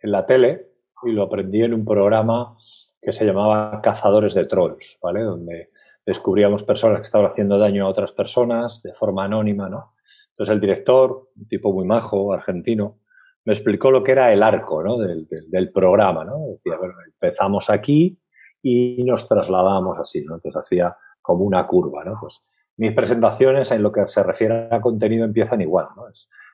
[0.03, 0.70] la tele
[1.03, 2.57] y lo aprendí en un programa
[3.01, 5.21] que se llamaba Cazadores de Trolls, ¿vale?
[5.21, 5.69] Donde
[6.05, 9.93] descubríamos personas que estaban haciendo daño a otras personas de forma anónima, ¿no?
[10.31, 12.99] Entonces el director, un tipo muy majo, argentino,
[13.45, 14.97] me explicó lo que era el arco ¿no?
[14.97, 16.37] del, del programa, ¿no?
[16.47, 18.21] Decía, empezamos aquí,
[18.61, 20.35] y nos trasladamos así, ¿no?
[20.35, 22.17] Entonces hacía como una curva, ¿no?
[22.19, 22.43] Pues
[22.77, 26.03] mis presentaciones en lo que se refiere a contenido empiezan igual, ¿no?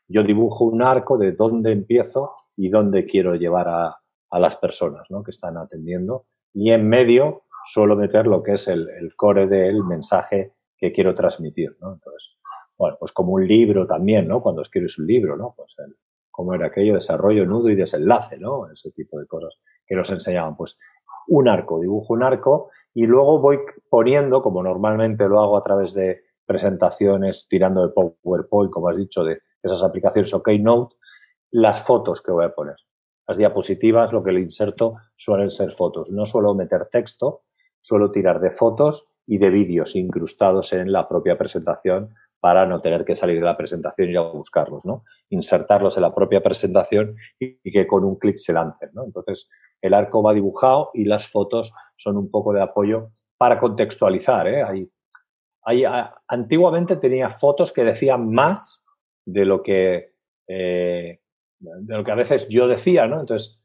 [0.10, 3.98] yo dibujo un arco de dónde empiezo y dónde quiero llevar a,
[4.30, 5.24] a las personas, ¿no?
[5.24, 10.54] Que están atendiendo y en medio suelo meter lo que es el, core del mensaje
[10.78, 11.94] que quiero transmitir, ¿no?
[11.94, 12.38] Entonces,
[12.78, 14.42] bueno, pues como un libro también, ¿no?
[14.42, 15.54] Cuando escribes un libro, ¿no?
[15.56, 15.96] Pues el,
[16.32, 18.72] como era aquello, desarrollo, nudo y desenlace, ¿no?
[18.72, 20.56] Ese tipo de cosas que nos enseñaban.
[20.56, 20.78] Pues
[21.28, 23.60] un arco, dibujo un arco y luego voy
[23.90, 29.24] poniendo, como normalmente lo hago a través de presentaciones, tirando de PowerPoint, como has dicho,
[29.24, 30.96] de esas aplicaciones o Keynote,
[31.52, 32.76] las fotos que voy a poner.
[33.28, 36.12] Las diapositivas, lo que le inserto, suelen ser fotos.
[36.12, 37.42] No suelo meter texto,
[37.82, 43.04] suelo tirar de fotos y de vídeos incrustados en la propia presentación para no tener
[43.04, 45.04] que salir de la presentación y ir a buscarlos, ¿no?
[45.30, 49.04] Insertarlos en la propia presentación y, que con un clic se lancen, ¿no?
[49.04, 49.50] Entonces,
[49.82, 54.48] el arco va dibujado y las fotos son un poco de apoyo para contextualizar.
[54.48, 54.64] ¿eh?
[54.64, 54.90] Hay,
[55.64, 55.84] hay,
[56.28, 58.82] antiguamente tenía fotos que decían más
[59.26, 60.14] de lo que,
[60.48, 61.20] eh,
[61.60, 63.20] de lo que a veces yo decía, ¿no?
[63.20, 63.62] Entonces,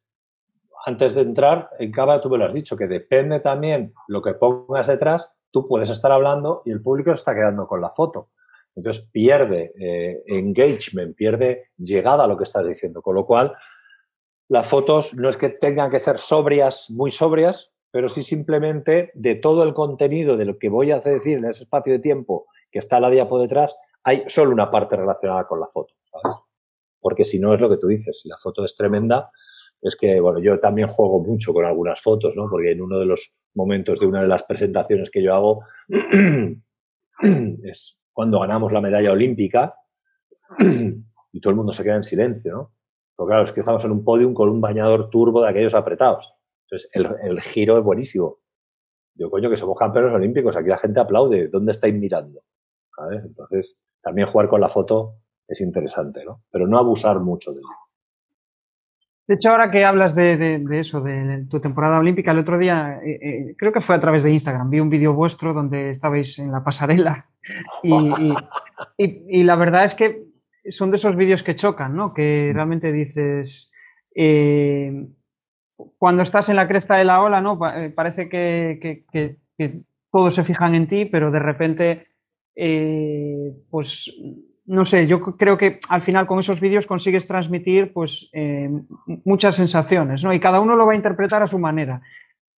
[0.85, 4.35] antes de entrar en cámara, tú me lo has dicho, que depende también lo que
[4.35, 8.31] pongas detrás, tú puedes estar hablando y el público está quedando con la foto.
[8.74, 13.02] Entonces pierde eh, engagement, pierde llegada a lo que estás diciendo.
[13.02, 13.55] Con lo cual,
[14.48, 19.35] las fotos no es que tengan que ser sobrias, muy sobrias, pero sí simplemente de
[19.35, 22.78] todo el contenido de lo que voy a decir en ese espacio de tiempo que
[22.78, 25.94] está la diapo detrás, hay solo una parte relacionada con la foto.
[27.03, 29.31] Porque si no es lo que tú dices, si la foto es tremenda,
[29.83, 32.49] es que, bueno, yo también juego mucho con algunas fotos, ¿no?
[32.49, 35.65] Porque en uno de los momentos de una de las presentaciones que yo hago
[37.65, 39.75] es cuando ganamos la medalla olímpica
[41.33, 42.73] y todo el mundo se queda en silencio, ¿no?
[43.17, 46.33] Porque claro, es que estamos en un podium con un bañador turbo de aquellos apretados.
[46.65, 46.91] Entonces,
[47.23, 48.38] el, giro es buenísimo.
[49.15, 52.43] Yo, coño, que somos campeones olímpicos, aquí la gente aplaude, ¿dónde estáis mirando?
[53.11, 55.17] Entonces, también jugar con la foto
[55.48, 56.42] es interesante, ¿no?
[56.50, 57.83] Pero no abusar mucho de ello.
[59.26, 63.18] De hecho, ahora que hablas de, eso, de tu temporada olímpica, el otro día, eh,
[63.22, 66.50] eh, creo que fue a través de Instagram, vi un vídeo vuestro donde estabais en
[66.50, 67.28] la pasarela
[67.83, 70.24] y, la verdad es que
[70.70, 72.12] son de esos vídeos que chocan, ¿no?
[72.12, 73.72] Que realmente dices,
[74.14, 75.07] eh,
[75.98, 77.59] cuando estás en la cresta de la ola, ¿no?
[77.94, 78.98] parece que,
[80.11, 82.09] todos se fijan en ti, pero de repente,
[83.70, 84.12] pues
[84.64, 88.70] no sé, yo creo que al final con esos vídeos consigues transmitir pues eh,
[89.25, 90.33] muchas sensaciones, ¿no?
[90.33, 92.03] Y cada uno lo va a interpretar a su manera.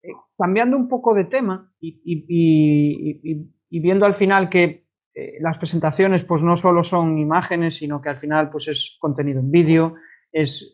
[0.02, 6.42] Eh, cambiando un poco de tema y, viendo al final que eh, las presentaciones pues
[6.42, 9.94] no solo son imágenes, sino que al final pues es contenido en vídeo,
[10.30, 10.72] es,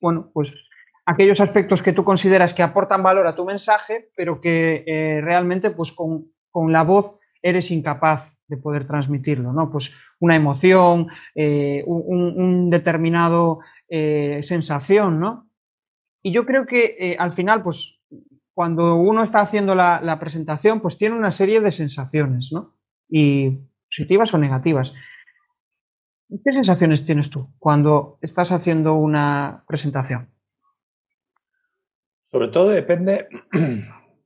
[0.00, 0.56] bueno, pues
[1.06, 5.92] aquellos aspectos que tú consideras que aportan valor a tu mensaje, pero que realmente pues
[5.92, 9.70] con, con la voz eres incapaz de poder transmitirlo, ¿no?
[9.70, 15.48] Pues una emoción, eh, un, determinado eh, sensación, ¿no?
[16.22, 18.00] Y yo creo que eh, al final, pues
[18.52, 22.74] cuando uno está haciendo la, presentación, pues tiene una serie de sensaciones, ¿no?
[23.08, 24.92] Y positivas o negativas.
[26.44, 30.30] ¿Qué sensaciones tienes tú cuando estás haciendo una presentación?
[32.24, 33.28] Sobre todo depende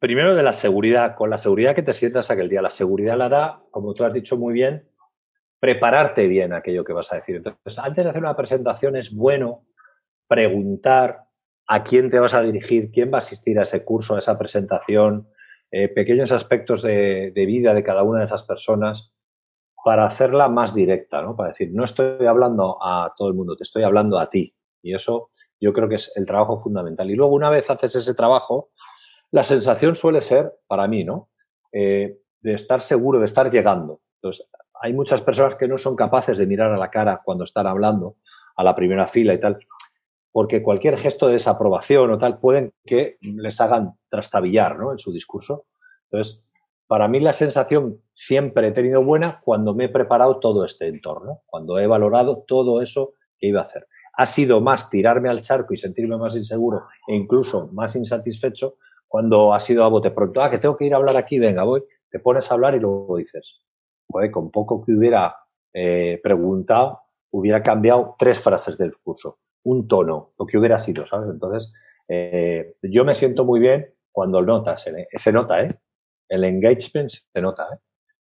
[0.01, 2.63] primero de la seguridad, con la seguridad que te sientas aquel día.
[2.63, 4.89] La seguridad la da, como tú has dicho muy bien,
[5.61, 7.37] prepararte bien aquello que vas a decir.
[7.37, 9.67] Entonces, antes de hacer una presentación es bueno
[10.27, 11.27] preguntar
[11.69, 14.39] a quién te vas a dirigir, quién va a asistir a ese curso, a esa
[14.39, 15.29] presentación,
[15.71, 19.13] eh, pequeños aspectos de, vida de cada una de esas personas
[19.85, 21.37] para hacerla más directa, ¿no?
[21.37, 24.55] Para decir, no estoy hablando a todo el mundo, te estoy hablando a ti.
[24.83, 27.11] Y eso yo creo que es el trabajo fundamental.
[27.11, 28.71] Y luego, una vez haces ese trabajo,
[29.33, 31.29] la sensación suele ser, para mí, ¿no?
[31.73, 34.01] Eh, de estar seguro, de estar llegando.
[34.17, 34.49] Entonces,
[34.81, 38.17] hay muchas personas que no son capaces de mirar a la cara cuando están hablando
[38.57, 39.59] a la primera fila y tal,
[40.33, 44.93] porque cualquier gesto de desaprobación o tal pueden que les hagan trastabillar ¿no?
[44.93, 45.67] en su discurso.
[46.11, 46.43] Entonces,
[46.87, 51.43] para mí la sensación siempre he tenido buena cuando me he preparado todo este entorno,
[51.47, 53.87] cuando he valorado todo eso que iba a hacer.
[54.15, 58.77] Ha sido más tirarme al charco y sentirme más inseguro e incluso más insatisfecho
[59.11, 61.65] cuando has ido a bote pronto, ah, que tengo que ir a hablar aquí, venga,
[61.65, 63.61] voy, te pones a hablar y luego dices,
[64.09, 65.37] joder, con poco que hubiera
[65.75, 67.01] eh, preguntado,
[67.33, 71.29] hubiera cambiado tres frases del discurso, un tono, lo que hubiera sido, ¿sabes?
[71.29, 71.73] Entonces,
[72.07, 75.69] eh, yo me siento muy bien cuando notas, se, nota, ¿eh?
[76.29, 77.79] El engagement se nota, ¿eh?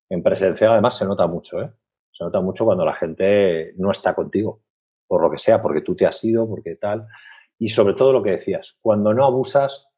[0.08, 1.70] En presencia además se nota mucho, ¿eh?
[2.10, 4.62] Se nota mucho cuando la gente no está contigo,
[5.06, 7.06] por lo que sea, porque tú te has ido, porque tal.
[7.60, 9.89] Y sobre todo lo que decías, cuando no abusas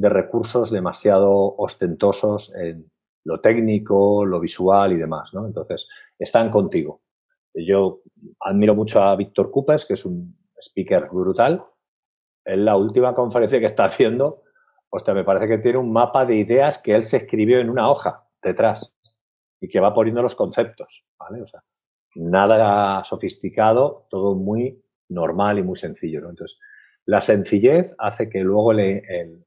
[0.00, 2.90] de recursos demasiado ostentosos en
[3.24, 5.46] lo técnico, lo visual y demás, ¿no?
[5.46, 5.86] Entonces,
[6.18, 7.02] están contigo.
[7.54, 8.00] Yo
[8.40, 11.62] admiro mucho a Víctor Coopers, que es un speaker brutal.
[12.44, 14.42] En la última conferencia que está haciendo,
[14.88, 17.90] hostia, me parece que tiene un mapa de ideas que él se escribió en una
[17.90, 18.96] hoja detrás
[19.60, 21.42] y que va poniendo los conceptos, ¿vale?
[21.42, 21.62] O sea,
[22.14, 26.20] nada sofisticado, todo muy normal y muy sencillo.
[26.20, 26.58] Entonces,
[27.04, 29.44] la sencillez hace que luego el, el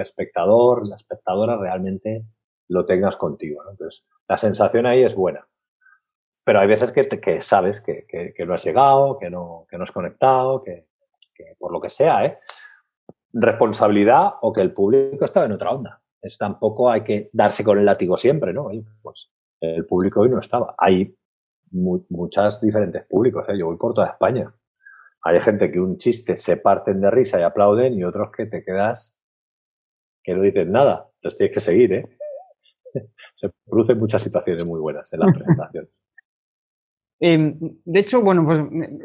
[0.00, 2.24] espectador, la espectadora realmente
[2.68, 3.62] lo tengas contigo.
[3.70, 5.46] Entonces, la sensación ahí es buena.
[6.44, 9.84] Pero hay veces que, que sabes que, que, no has llegado, que no, que no
[9.84, 10.86] has conectado, que,
[11.58, 12.38] por lo que sea, ¿eh?
[13.32, 16.00] responsabilidad o que el público estaba en otra onda.
[16.22, 18.70] Es, tampoco hay que darse con el látigo siempre, ¿no?
[19.02, 19.30] Pues
[19.60, 20.74] el público hoy no estaba.
[20.78, 21.16] Hay
[21.70, 23.58] muchas diferentes públicos, ¿eh?
[23.58, 24.54] yo voy por toda España.
[25.22, 28.64] Hay gente que un chiste se parten de risa y aplauden y otros que te
[28.64, 29.15] quedas
[30.26, 32.08] que no dices nada, entonces tienes que seguir, ¿eh?
[33.36, 35.88] Se producen muchas situaciones muy buenas en la presentación.
[37.18, 38.60] Em, de hecho, bueno, pues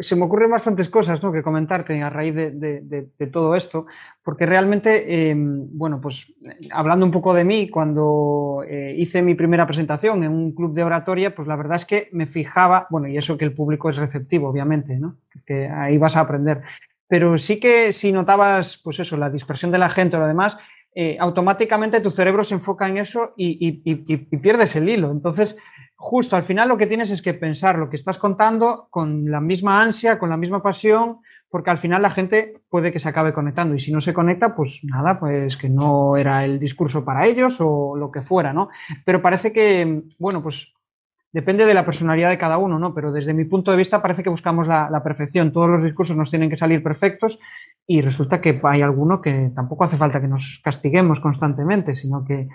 [0.06, 1.32] se me ocurren bastantes cosas ¿no?
[1.32, 3.86] que comentarte a raíz de, todo esto,
[4.22, 6.34] porque realmente, em, bueno, pues
[6.72, 10.84] hablando un poco de mí, cuando eh, hice mi primera presentación en un club de
[10.84, 13.96] oratoria, pues la verdad es que me fijaba, bueno, y eso que el público es
[13.96, 15.16] receptivo, obviamente, ¿no?
[15.46, 16.64] que ahí vas a aprender,
[17.08, 20.58] pero sí que si notabas, pues eso, la dispersión de la gente o lo demás,
[20.94, 25.12] eh, automáticamente tu cerebro se enfoca en eso y, y pierdes el hilo.
[25.12, 25.58] Entonces,
[25.96, 29.40] justo al final lo que tienes es que pensar lo que estás contando con la
[29.40, 31.20] misma ansia, con la misma pasión,
[31.52, 34.56] porque al final la gente puede que se acabe conectando y si no se conecta,
[34.56, 38.70] pues nada, pues que no era el discurso para ellos o lo que fuera, ¿no?
[39.06, 40.74] Pero parece que, bueno, pues
[41.34, 42.94] depende de la personalidad de cada uno, ¿no?
[42.94, 45.52] Pero desde mi punto de vista parece que buscamos la, perfección.
[45.52, 47.40] Todos los discursos nos tienen que salir perfectos
[47.88, 52.48] y resulta que hay alguno que tampoco hace falta que nos castiguemos constantemente, sino que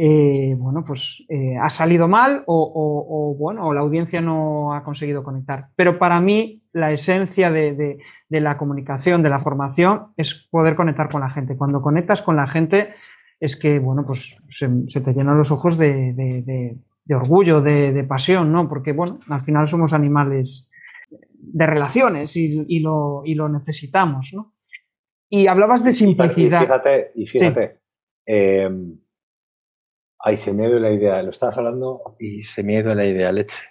[0.00, 5.70] eh, bueno, pues eh, ha salido mal o, bueno, la audiencia no ha conseguido conectar.
[5.74, 11.20] Pero para mí la esencia de, la comunicación, de la formación, es poder conectar con
[11.20, 11.56] la gente.
[11.56, 12.94] Cuando conectas con la gente
[13.40, 14.68] es que, bueno, pues se,
[15.00, 16.76] te llenan los ojos de,
[17.14, 18.68] orgullo, de, pasión, ¿no?
[18.68, 20.70] Porque, bueno, al final somos animales
[21.10, 24.54] de relaciones y, lo, necesitamos, ¿no?
[25.30, 26.62] Y hablabas de simplicidad.
[26.62, 27.80] Y fíjate, y fíjate.
[28.26, 28.68] Eh,
[30.20, 31.22] Ay, se me ha ido la idea.
[31.22, 33.62] Lo estabas hablando y se me ha ido la idea, leche.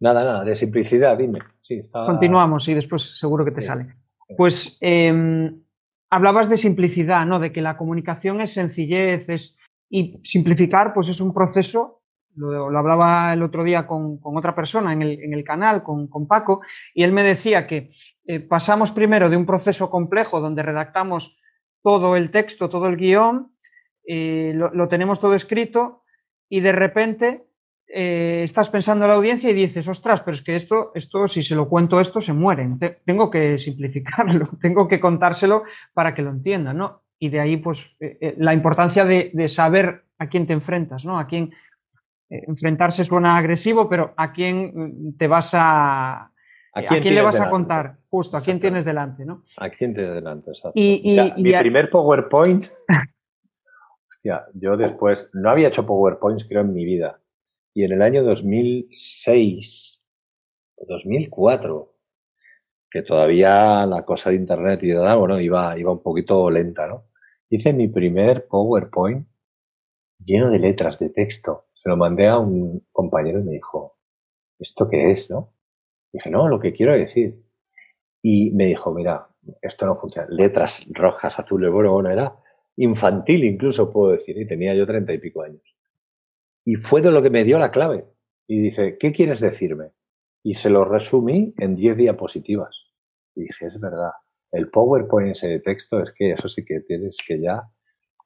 [0.00, 1.40] Nada, nada, de simplicidad, dime.
[1.60, 3.94] Sí, Continuamos y después seguro que te sale.
[4.36, 5.62] Pues em,
[6.08, 7.38] hablabas de simplicidad, ¿no?
[7.38, 9.58] De que la comunicación es sencillez, es,
[9.90, 11.99] y simplificar, pues es un proceso.
[12.36, 16.60] Lo, hablaba el otro día con, otra persona en el, canal, con, Paco,
[16.94, 17.90] y él me decía que
[18.24, 21.38] eh, pasamos primero de un proceso complejo donde redactamos
[21.82, 23.52] todo el texto, todo el guion,
[24.06, 26.04] eh, lo, tenemos todo escrito
[26.48, 27.46] y de repente
[27.86, 31.42] eh, estás pensando en la audiencia y dices, ostras, pero es que esto, esto, si
[31.42, 32.78] se lo cuento esto, se mueren.
[33.04, 37.02] tengo que simplificarlo, tengo que contárselo para que lo entiendan, ¿no?
[37.18, 37.96] Y de ahí, pues,
[38.38, 41.18] la importancia de, saber a quién te enfrentas, ¿no?
[41.18, 41.52] A quién
[42.30, 46.32] enfrentarse suena agresivo, pero a quién mm, te vas a,
[46.72, 47.98] ¿A quién, le vas a contar?
[48.08, 49.24] Justo, ¿a quién tienes delante?
[49.24, 49.42] ¿no?
[49.58, 50.50] ¿A quién tienes delante?
[50.50, 50.72] Exacto.
[50.74, 52.66] Y, mi primer PowerPoint
[54.54, 57.20] yo después no había hecho PowerPoints, creo, en mi vida.
[57.74, 60.02] Y en el año 2006
[60.76, 61.94] o 2004,
[62.90, 67.06] que todavía la cosa de Internet y de bueno, iba, iba un poquito lenta, ¿no?
[67.48, 69.26] Hice mi primer PowerPoint
[70.22, 71.68] lleno de letras, de texto.
[71.82, 73.96] Se lo mandé a un compañero y me dijo,
[74.58, 75.54] ¿esto qué es, no?
[76.12, 77.42] dije, no, lo que quiero decir.
[78.22, 79.28] Y me dijo, mira,
[79.62, 80.28] esto no funciona.
[80.30, 82.36] Letras rojas, azules, bueno, bueno, era
[82.76, 85.62] infantil incluso puedo decir, y tenía yo treinta y pico años.
[86.66, 88.04] Y fue de lo que me dio la clave.
[88.46, 89.92] Y dice, ¿qué quieres decirme?
[90.42, 92.76] Y se lo resumí en diez diapositivas.
[93.34, 94.10] Y dije, es verdad,
[94.52, 97.62] el PowerPoint ese de texto es que eso sí que tienes que ya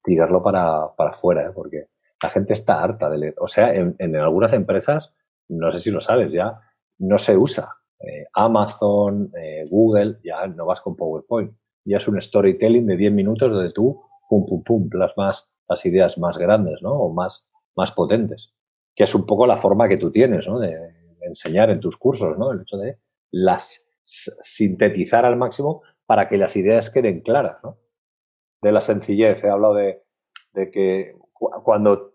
[0.02, 1.52] tirarlo para, para afuera, ¿eh?
[1.54, 1.86] porque
[2.24, 3.34] la gente está harta de leer.
[3.38, 5.12] O sea, en, algunas empresas,
[5.48, 6.58] no sé si lo sabes ya,
[6.98, 7.76] no se usa.
[8.00, 11.52] Eh, Amazon, eh, Google, ya no vas con PowerPoint.
[11.84, 16.16] Ya es un storytelling de 10 minutos donde tú pum, pum, pum, plasmas las ideas
[16.16, 16.94] más grandes, ¿no?
[16.94, 18.54] O más, más potentes.
[18.94, 20.58] Que es un poco la forma que tú tienes, ¿no?
[20.58, 22.52] De, enseñar en tus cursos, ¿no?
[22.52, 22.98] El hecho de
[23.30, 27.78] las sintetizar al máximo para que las ideas queden claras, ¿no?
[28.62, 29.44] De la sencillez.
[29.44, 30.02] He hablado de,
[30.52, 32.13] de que cuando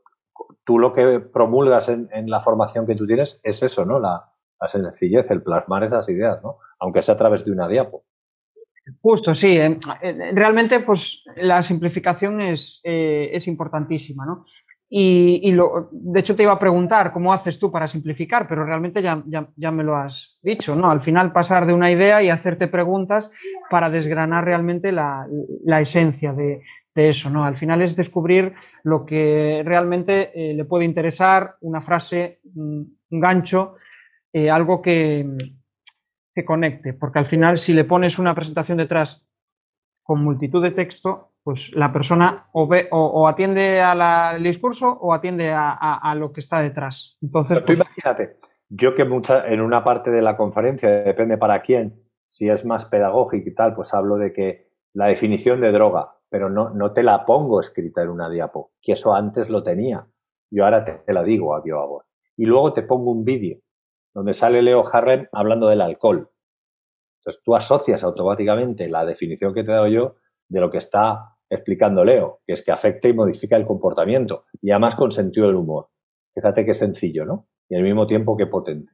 [0.64, 4.00] tú lo que promulgas en, la formación que tú tienes es eso, ¿no?
[4.00, 4.32] La,
[4.68, 6.58] sencillez, el plasmar esas ideas, ¿no?
[6.80, 8.04] Aunque sea a través de una diapo.
[9.02, 9.58] Justo, sí.
[10.34, 14.46] Realmente, pues la simplificación es, eh, es importantísima, ¿no?
[14.92, 19.04] Y, lo, de hecho te iba a preguntar cómo haces tú para simplificar, pero realmente
[19.04, 20.90] ya, ya, me lo has dicho, ¿no?
[20.90, 23.30] Al final pasar de una idea y hacerte preguntas
[23.70, 25.28] para desgranar realmente la,
[25.64, 26.64] la esencia de,
[27.00, 27.44] de, eso, ¿no?
[27.44, 33.76] Al final es descubrir lo que realmente le puede interesar, una frase, un gancho,
[34.52, 35.26] algo que,
[36.34, 39.30] que conecte, porque al final si le pones una presentación detrás
[40.04, 45.52] con multitud de texto, pues la persona o, ve, o, atiende al discurso o atiende
[45.54, 47.18] a, lo que está detrás.
[47.22, 48.38] Entonces, pues imagínate,
[48.70, 52.86] yo que mucha, en una parte de la conferencia, depende para quién, si es más
[52.86, 57.04] pedagógico y tal, pues hablo de que la definición de droga, pero no, no te
[57.04, 60.08] la pongo escrita en una diapo, que eso antes lo tenía.
[60.52, 62.06] Yo ahora te, la digo a voz.
[62.38, 63.60] Y luego te pongo un vídeo
[64.14, 66.30] donde sale Leo Harlem hablando del alcohol.
[67.20, 70.16] Entonces tú asocias automáticamente la definición que te he dado yo
[70.48, 74.72] de lo que está explicando Leo, que es que afecta y modifica el comportamiento y
[74.72, 75.90] además con sentido del humor.
[76.34, 77.48] Fíjate qué sencillo, ¿no?
[77.68, 78.92] Y al mismo tiempo qué potente.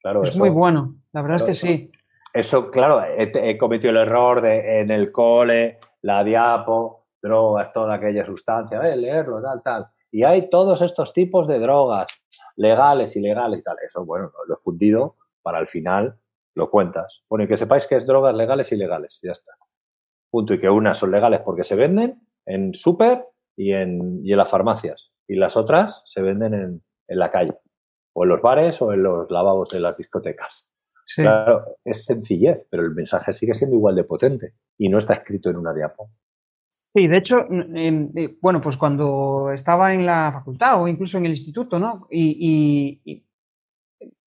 [0.00, 1.90] Claro, es muy bueno, la verdad es que sí.
[2.34, 8.26] Eso, claro, he, cometido el error de en el cole, la diapo, drogas, toda aquella
[8.26, 9.86] sustancia, eh, leerlo, tal, tal.
[10.10, 12.06] Y hay todos estos tipos de drogas,
[12.56, 13.76] legales, ilegales y tal.
[13.84, 16.18] Eso, bueno, lo he fundido para al final
[16.54, 17.22] lo cuentas.
[17.28, 19.52] Bueno, y que sepáis que es drogas legales y ilegales, ya está.
[20.30, 20.52] Punto.
[20.52, 23.26] Y que unas son legales porque se venden en súper
[23.56, 25.10] y en, y en las farmacias.
[25.26, 27.58] Y las otras se venden en, en la calle,
[28.12, 30.73] o en los bares o en los lavabos de las discotecas.
[31.16, 35.50] Claro, es sencillez, pero el mensaje sigue siendo igual de potente y no está escrito
[35.50, 36.10] en una diapo.
[36.68, 41.32] Sí, de hecho, eh, bueno, pues cuando estaba en la facultad o incluso en el
[41.32, 42.06] instituto, ¿no?
[42.10, 43.22] Y,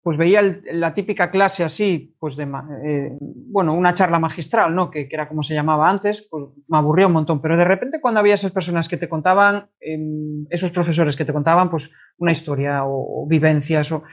[0.01, 2.43] pues veía la típica clase así, pues de,
[2.85, 4.89] eh, bueno, una charla magistral, ¿no?
[4.89, 8.21] Que, era como se llamaba antes, pues me aburría un montón, pero de repente cuando
[8.21, 12.85] había esas personas que te contaban, em, esos profesores que te contaban, pues una historia
[12.85, 14.03] o, o vivencias, o,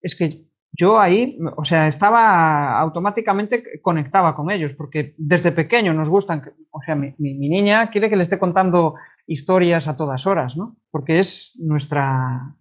[0.00, 6.08] es que yo ahí, o sea, estaba automáticamente conectaba con ellos, porque desde pequeño nos
[6.08, 8.94] gustan, o sea, mi, niña quiere que le esté contando
[9.26, 10.76] historias a todas horas, ¿no?
[10.90, 12.56] Porque es nuestra,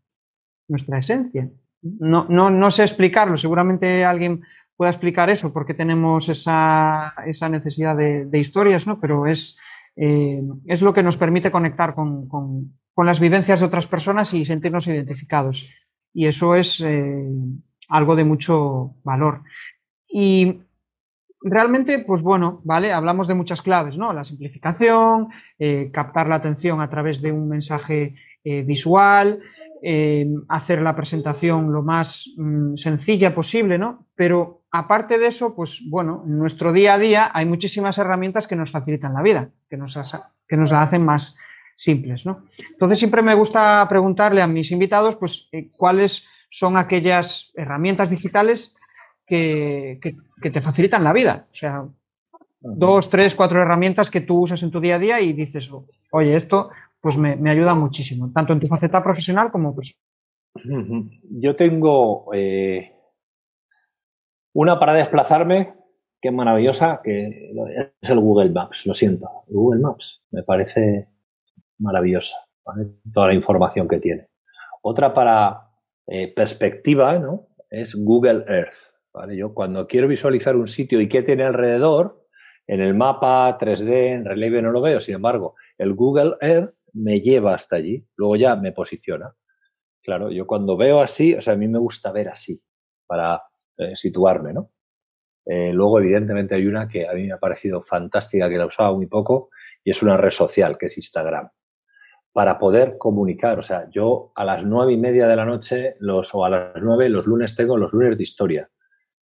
[0.67, 1.49] nuestra esencia.
[1.81, 4.41] No, no, no sé explicarlo, seguramente alguien
[4.75, 8.99] pueda explicar eso, porque tenemos esa, esa necesidad de, historias, ¿no?
[8.99, 9.57] Pero es,
[9.95, 14.33] eh, es lo que nos permite conectar con, con, con, las vivencias de otras personas
[14.33, 15.71] y sentirnos identificados.
[16.13, 16.81] Y eso es...
[16.81, 17.25] Eh,
[17.91, 19.43] algo de mucho valor.
[20.09, 20.61] Y
[21.41, 22.91] realmente, pues bueno, ¿vale?
[22.91, 24.13] Hablamos de muchas claves, ¿no?
[24.13, 25.29] La simplificación,
[25.59, 29.39] eh, captar la atención a través de un mensaje eh, visual,
[29.83, 34.07] eh, hacer la presentación lo más mm, sencilla posible, ¿no?
[34.15, 38.55] Pero aparte de eso, pues bueno, en nuestro día a día hay muchísimas herramientas que
[38.55, 39.97] nos facilitan la vida, que nos,
[40.47, 41.37] que nos la hacen más
[41.75, 42.45] simples, ¿no?
[42.71, 48.75] Entonces siempre me gusta preguntarle a mis invitados, pues, cuáles son aquellas herramientas digitales
[49.25, 49.99] que,
[50.41, 51.47] te facilitan la vida.
[51.49, 51.85] O sea,
[52.59, 55.71] dos, tres, cuatro herramientas que tú usas en tu día a día y dices,
[56.11, 61.09] oye, esto pues me, ayuda muchísimo, tanto en tu faceta profesional como personal.
[61.29, 62.91] Yo tengo eh,
[64.53, 65.73] una para desplazarme
[66.21, 67.51] que es maravillosa, que
[67.99, 69.27] es el Google Maps, lo siento.
[69.47, 71.07] Google Maps me parece
[71.79, 72.35] maravillosa,
[73.11, 74.27] toda la información que tiene.
[74.83, 75.70] Otra para
[76.13, 77.47] eh, perspectiva, ¿no?
[77.69, 78.75] Es Google Earth.
[79.13, 79.37] ¿vale?
[79.37, 82.27] Yo cuando quiero visualizar un sitio y qué tiene alrededor,
[82.67, 87.21] en el mapa 3D, en relieve no lo veo, sin embargo, el Google Earth me
[87.21, 89.33] lleva hasta allí, luego ya me posiciona.
[90.03, 92.61] Claro, yo cuando veo así, o sea, a mí me gusta ver así
[93.07, 93.41] para
[93.77, 94.69] eh, situarme, ¿no?
[95.45, 98.93] Eh, luego, evidentemente, hay una que a mí me ha parecido fantástica, que la usaba
[98.93, 99.49] muy poco,
[99.81, 101.49] y es una red social, que es Instagram
[102.33, 103.59] para poder comunicar.
[103.59, 106.81] O sea, yo a las nueve y media de la noche los, o a las
[106.81, 108.69] nueve los lunes tengo los lunes de historia.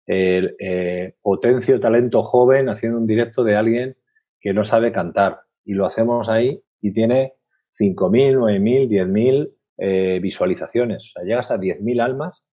[0.06, 3.98] El eh, potencio talento joven haciendo un directo de alguien
[4.40, 5.42] que no sabe cantar.
[5.64, 7.34] Y lo hacemos ahí y tiene
[7.80, 11.04] 5.000, 9.000, 10.000 eh, visualizaciones.
[11.04, 12.46] O sea, llegas a 10.000 almas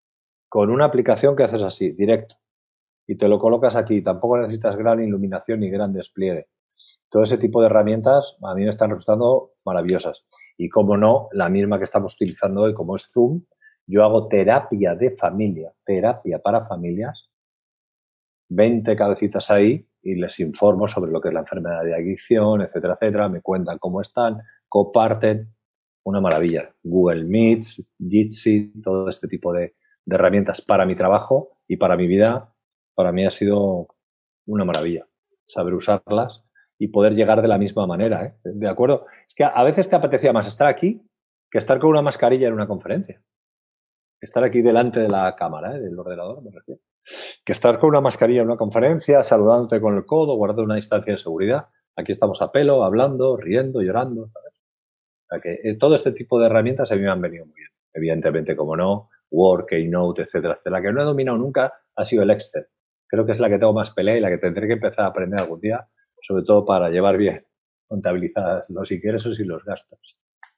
[0.50, 2.36] con una aplicación que haces así, directo.
[3.08, 4.02] Y te lo colocas aquí.
[4.02, 6.48] Tampoco necesitas gran iluminación ni gran despliegue.
[7.10, 10.26] Todo ese tipo de herramientas a mí me están resultando maravillosas.
[10.58, 13.42] Y como no, la misma que estamos utilizando hoy, como es Zoom,
[13.88, 17.30] yo hago terapia de familia, terapia para familias,
[18.50, 22.98] 20 cabecitas ahí y les informo sobre lo que es la enfermedad de adicción, etcétera,
[23.00, 25.52] etcétera, me cuentan cómo están, comparten,
[26.04, 26.72] una maravilla.
[26.84, 29.76] Google Meets, Jitsi, todo este tipo de,
[30.06, 32.54] de herramientas para mi trabajo y para mi vida,
[32.94, 33.88] para mí ha sido
[34.46, 35.08] una maravilla
[35.46, 36.45] saber usarlas
[36.86, 38.26] y poder llegar de la misma manera.
[38.26, 38.36] ¿eh?
[38.44, 39.08] ¿De acuerdo?
[39.28, 41.02] Es que a veces te apetecía más estar aquí
[41.50, 43.22] que estar con una mascarilla en una conferencia.
[44.22, 45.80] Estar aquí delante de la cámara, ¿eh?
[45.80, 46.82] del ordenador, me refiero.
[47.44, 51.14] Que estar con una mascarilla en una conferencia, saludándote con el codo, guardando una distancia
[51.14, 51.66] de seguridad.
[51.96, 54.30] Aquí estamos a pelo, hablando, riendo, llorando.
[55.42, 57.70] Que eh, todo este tipo de herramientas a mí me han venido muy bien.
[57.94, 60.80] Evidentemente, como no, Word, Keynote, etcétera, etcétera.
[60.80, 62.68] La que no he dominado nunca ha sido el Excel.
[63.08, 65.08] Creo que es la que tengo más pelea y la que tendré que empezar a
[65.08, 65.88] aprender algún día
[66.26, 67.46] sobre todo para llevar bien
[67.88, 70.18] contabilizadas los ingresos y los gastos.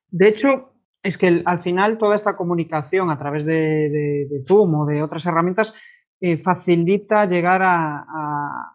[0.10, 5.04] De hecho, es que al final toda esta comunicación a través de, Zoom o de
[5.04, 5.76] otras herramientas
[6.20, 8.74] eh, facilita llegar a,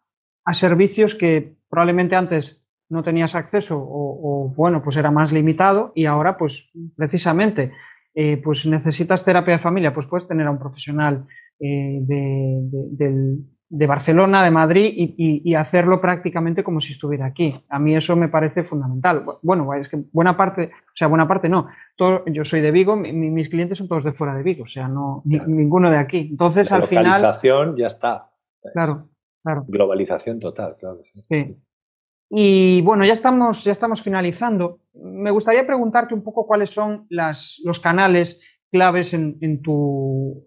[0.52, 6.36] servicios que probablemente antes no tenías acceso o, bueno, pues era más limitado y ahora
[6.36, 7.72] pues precisamente
[8.14, 11.26] eh, pues necesitas terapia de familia, pues puedes tener a un profesional
[11.58, 13.44] eh, del,
[13.74, 17.58] de Barcelona, de Madrid y, hacerlo prácticamente como si estuviera aquí.
[17.70, 19.22] A mí eso me parece fundamental.
[19.40, 21.68] Bueno, es que buena parte, o sea, buena parte no.
[21.96, 24.88] Todo, yo soy de Vigo, mis clientes son todos de fuera de Vigo, o sea,
[24.88, 26.28] no ninguno de aquí.
[26.30, 27.20] Entonces, al final.
[27.20, 28.30] Globalización ya está.
[28.74, 29.08] Claro,
[29.42, 29.64] claro.
[29.66, 31.00] Globalización total, claro.
[31.10, 31.56] Sí.
[32.28, 34.80] Y bueno, ya estamos, ya estamos finalizando.
[34.92, 38.42] Me gustaría preguntarte un poco cuáles son las, los canales
[38.72, 40.46] claves en, tu,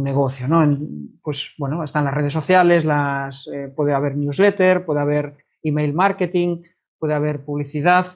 [0.00, 0.78] negocio, ¿no?
[1.22, 6.62] pues bueno, están las redes sociales, las, eh, puede haber newsletter, puede haber email marketing,
[7.00, 8.06] puede haber publicidad.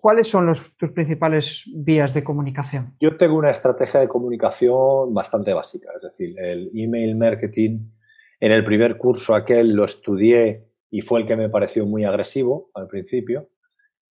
[0.00, 2.96] ¿Cuáles son los, tus principales vías de comunicación?
[3.00, 7.86] Yo tengo una estrategia de comunicación bastante básica, es decir, el email marketing.
[8.40, 12.70] En el primer curso aquel lo estudié y fue el que me pareció muy agresivo
[12.74, 13.48] al principio.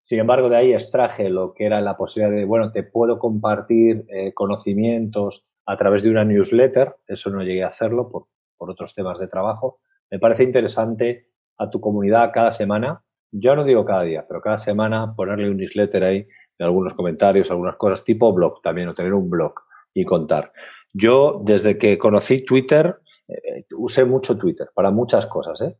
[0.07, 4.05] Sin embargo, de ahí extraje lo que era la posibilidad de, bueno, te puedo compartir
[4.09, 9.19] eh, conocimientos a través de una newsletter, eso no llegué a hacerlo por, otros temas
[9.19, 9.81] de trabajo.
[10.09, 13.03] Me parece interesante a tu comunidad cada semana,
[13.33, 17.51] yo no digo cada día, pero cada semana ponerle un newsletter ahí de algunos comentarios,
[17.51, 19.55] algunas cosas, tipo blog también, o tener un blog
[19.93, 20.53] y contar.
[20.93, 25.77] Yo, desde que conocí Twitter, eh, usé mucho Twitter para muchas cosas, ¿eh?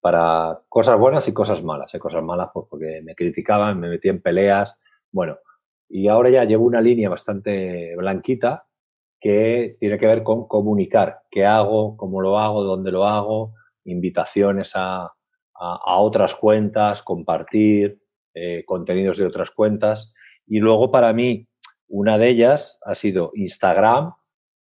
[0.00, 1.94] Para cosas buenas y cosas malas.
[1.94, 1.98] ¿eh?
[1.98, 4.78] Cosas malas pues, porque me criticaban, me metí en peleas.
[5.10, 5.38] Bueno,
[5.88, 8.66] y ahora ya llevo una línea bastante blanquita
[9.20, 14.72] que tiene que ver con comunicar qué hago, cómo lo hago, dónde lo hago, invitaciones
[14.76, 15.12] a,
[15.58, 18.00] a, otras cuentas, compartir
[18.34, 20.14] eh, contenidos de otras cuentas.
[20.46, 21.48] Y luego para mí,
[21.88, 24.12] una de ellas ha sido Instagram.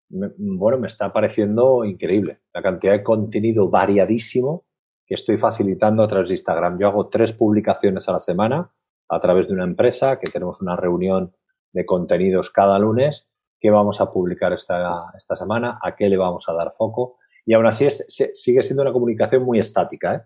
[0.09, 2.41] bueno, me está pareciendo increíble.
[2.55, 4.66] La cantidad de contenido variadísimo
[5.07, 6.79] que estoy facilitando a través de Instagram.
[6.79, 8.71] Yo hago tres publicaciones a la semana
[9.09, 11.33] a través de una empresa, que tenemos una reunión
[11.73, 13.29] de contenidos cada lunes,
[13.61, 17.19] que vamos a publicar esta, esta semana, a qué le vamos a dar foco.
[17.45, 20.15] Y aún así sigue siendo una comunicación muy estática.
[20.15, 20.23] ¿eh?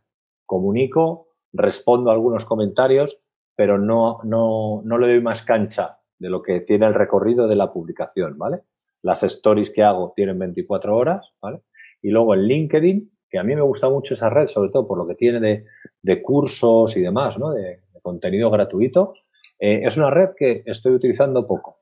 [0.47, 3.20] Comunico, respondo a algunos comentarios,
[3.55, 7.57] pero no, no, no le doy más cancha de lo que tiene el recorrido de
[7.57, 8.62] la publicación, ¿vale?
[9.03, 11.62] Las stories que hago tienen 24 horas, ¿vale?
[12.03, 14.99] Y luego en LinkedIn que a mí me gusta mucho esa red, sobre todo por
[14.99, 15.64] lo que tiene
[16.03, 17.53] de, cursos y demás, ¿no?
[17.53, 19.14] de, contenido gratuito.
[19.59, 21.81] Eh, es una red que estoy utilizando poco,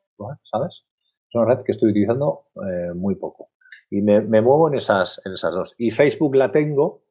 [0.50, 0.84] ¿sabes?
[1.28, 3.50] Es una red que estoy utilizando eh, muy poco.
[3.90, 5.74] Y me, muevo en esas, en esas dos.
[5.78, 7.04] Y Facebook la tengo,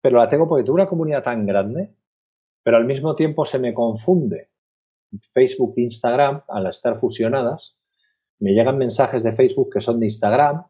[0.00, 1.94] pero la tengo porque tengo una comunidad tan grande,
[2.62, 4.48] pero al mismo tiempo se me confunde.
[5.32, 7.76] Facebook e Instagram, al estar fusionadas,
[8.40, 10.64] me llegan mensajes de Facebook que son de Instagram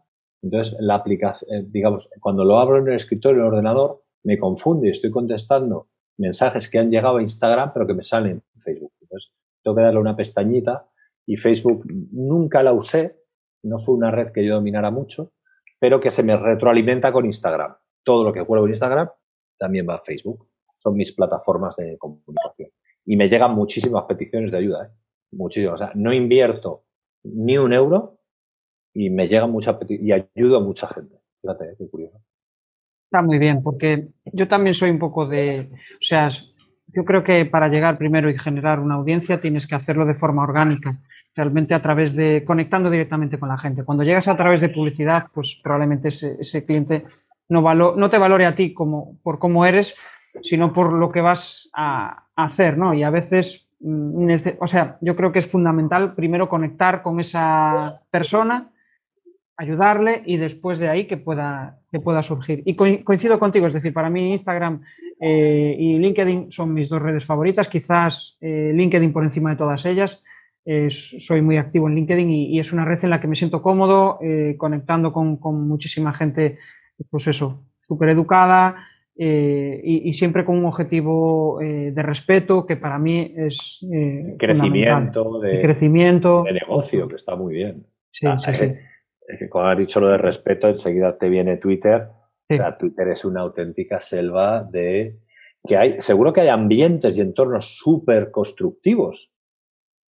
[0.45, 4.39] entonces, la aplicación, eh, digamos, cuando lo abro en el escritorio, en el ordenador, me
[4.39, 5.89] confunde y estoy contestando
[6.19, 8.93] mensajes que han llegado a Instagram, pero que me salen en Facebook.
[9.01, 9.33] Entonces,
[9.63, 10.87] tengo que darle una pestañita
[11.25, 13.23] y Facebook nunca la usé,
[13.63, 15.33] no fue una red que yo dominara mucho,
[15.79, 17.75] pero que se me retroalimenta con Instagram.
[18.03, 19.09] Todo lo que cuelgo en Instagram
[19.59, 20.47] también va a Facebook.
[20.77, 22.69] Son mis plataformas de comunicación.
[23.07, 24.91] Y me llegan muchísimas peticiones de ayuda, ¿eh?
[25.33, 25.75] Muchísimas.
[25.75, 26.85] O sea, no invierto
[27.23, 28.14] ni un euro
[28.95, 31.17] y me llega mucha y ayudo a mucha gente.
[31.43, 32.21] Fíjate, qué curioso.
[33.07, 37.45] Está muy bien, porque yo también soy un poco de, o sea, yo creo que
[37.45, 41.01] para llegar primero y generar una audiencia tienes que hacerlo de forma orgánica,
[41.35, 43.85] realmente a través de conectando directamente con la gente.
[43.85, 47.05] Cuando llegas a través de publicidad, pues probablemente ese, cliente
[47.49, 47.63] no,
[47.97, 49.97] no te valore a ti como, por cómo eres,
[50.43, 52.95] sino por lo que vas a, a hacer, ¿no?
[52.95, 54.29] Y a veces, mm,
[54.61, 58.71] o sea, yo creo que es fundamental primero conectar con esa persona
[59.57, 62.63] ayudarle y después de ahí que pueda, que pueda surgir.
[62.67, 64.83] Y coincido contigo, es decir, para mí Instagram
[65.21, 69.87] eh, y LinkedIn son mis dos redes favoritas, quizás eh, LinkedIn por encima de todas
[69.87, 70.25] ellas.
[70.89, 74.19] soy muy activo en LinkedIn y, es una red en la que me siento cómodo,
[74.23, 75.39] eh, conectando con,
[75.69, 76.59] muchísima gente,
[77.11, 83.87] pues eso, súper educada y, siempre con un objetivo de respeto que para mí es...
[84.37, 86.43] crecimiento, de, crecimiento.
[86.43, 87.87] De negocio, que está muy bien.
[88.11, 88.75] Sí, sí, sí
[89.27, 92.09] es que cuando has dicho lo de respeto, enseguida te viene Twitter.
[92.51, 95.19] O sea, Twitter es una auténtica selva de
[95.67, 99.33] que hay, seguro que hay ambientes y entornos súper constructivos,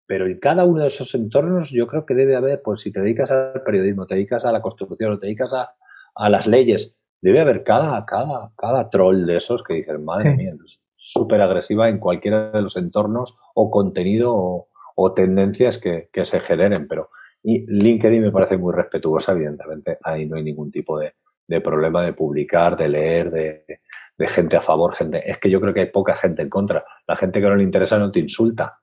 [0.08, 3.02] pero en cada uno de esos entornos yo creo que debe haber, pues si te
[3.02, 5.76] dedicas al periodismo, te dedicas a la construcción o te dedicas a,
[6.16, 10.54] a las leyes, debe haber cada, cada, cada troll de esos que dicen, madre mía,
[10.96, 16.40] súper agresiva en cualquiera de los entornos o contenido o, o tendencias que, que, se
[16.40, 17.10] generen, pero
[17.44, 19.98] y LinkedIn me parece muy respetuosa, evidentemente.
[20.04, 21.14] Ahí no hay ningún tipo de,
[21.62, 23.80] problema de publicar, de leer, de,
[24.28, 25.30] gente a favor, gente.
[25.30, 26.86] Es que yo creo que hay poca gente en contra.
[27.08, 28.80] La gente que no le interesa no te insulta,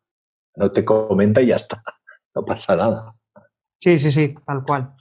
[0.56, 1.82] no te comenta y ya está.
[2.34, 3.16] No pasa nada.
[3.80, 4.92] Sí, sí, sí, tal cual.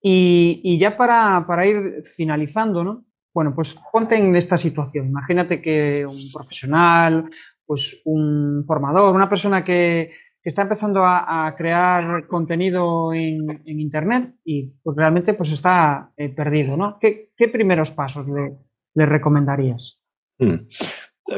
[0.00, 3.04] Y, ya para, ir finalizando, ¿no?
[3.34, 5.08] bueno, pues ponte en esta situación.
[5.08, 7.28] Imagínate que un profesional,
[7.64, 10.12] pues un formador, una persona que,
[10.48, 16.98] está empezando a, crear contenido en, Internet y pues realmente pues está eh, perdido, ¿no?
[17.00, 20.00] ¿Qué, primeros pasos le, recomendarías?
[20.38, 20.68] Hmm.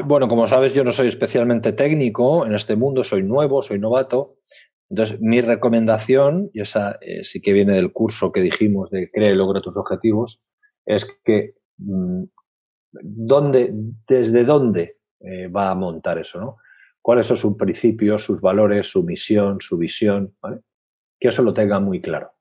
[0.05, 4.37] Bueno, como sabes, yo no soy especialmente técnico en este mundo, soy nuevo, soy novato.
[4.89, 9.31] Entonces, mi recomendación, y esa eh, sí que viene del curso que dijimos de Crea
[9.31, 10.41] y logra tus objetivos,
[10.85, 12.23] es que mm,
[12.91, 13.71] ¿dónde,
[14.07, 16.57] desde dónde eh, va a montar eso, ¿no?
[17.01, 20.35] ¿Cuáles son sus principios, sus valores, su misión, su visión?
[21.19, 22.33] Que eso lo tenga muy claro.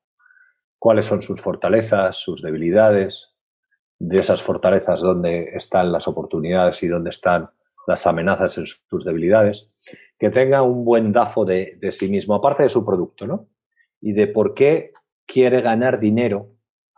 [0.78, 3.30] ¿Cuáles son sus fortalezas, sus debilidades?
[3.98, 7.50] De esas fortalezas, ¿dónde están las oportunidades y dónde están
[7.86, 9.72] las amenazas en sus debilidades?
[10.18, 13.48] que tenga un buen dafo de, sí mismo, aparte de su producto, ¿no?
[14.00, 14.92] Y de por qué
[15.26, 16.54] quiere ganar dinero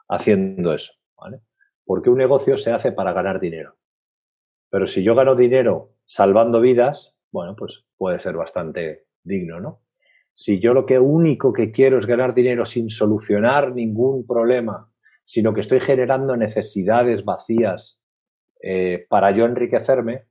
[0.08, 1.40] haciendo eso, ¿vale?
[1.84, 3.76] Porque un negocio se hace para ganar dinero.
[4.70, 9.80] Pero si yo gano dinero salvando vidas, bueno, pues puede ser bastante digno, ¿no?
[10.34, 14.90] Si yo lo que único que quiero es ganar dinero sin solucionar ningún problema,
[15.24, 18.00] sino que estoy generando necesidades vacías
[18.62, 20.24] eh, para yo enriquecerme,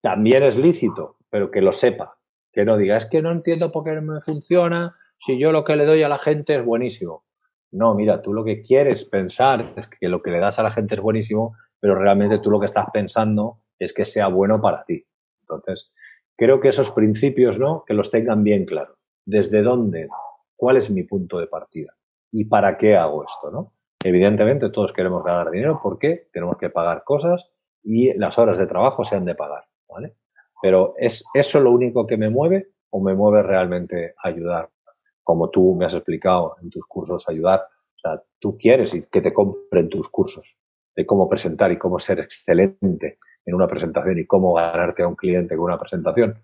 [0.00, 2.18] también es lícito, pero que lo sepa,
[2.52, 5.64] que no diga, es que no entiendo por qué no me funciona, si yo lo
[5.64, 7.24] que le doy a la gente es buenísimo.
[7.72, 10.70] No, mira, tú lo que quieres pensar es que lo que le das a la
[10.70, 14.84] gente es buenísimo, pero realmente tú lo que estás pensando es que sea bueno para
[14.84, 15.04] ti.
[15.40, 15.92] Entonces,
[16.36, 17.84] creo que esos principios, ¿no?
[17.86, 19.10] Que los tengan bien claros.
[19.24, 20.08] ¿Desde dónde?
[20.56, 21.94] ¿Cuál es mi punto de partida?
[22.32, 23.72] ¿Y para qué hago esto, no?
[24.02, 27.50] Evidentemente todos queremos ganar dinero porque tenemos que pagar cosas
[27.82, 30.16] y las horas de trabajo se han de pagar, ¿vale?
[30.60, 34.68] Pero ¿es eso lo único que me mueve o me mueve realmente ayudar?
[35.22, 37.60] Como tú me has explicado en tus cursos, ayudar.
[37.60, 40.58] O sea, tú quieres que te compren tus cursos
[40.94, 45.16] de cómo presentar y cómo ser excelente en una presentación y cómo ganarte a un
[45.16, 46.38] cliente con una presentación.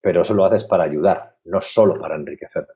[0.00, 2.72] Pero eso lo haces para ayudar, no solo para enriquecerte.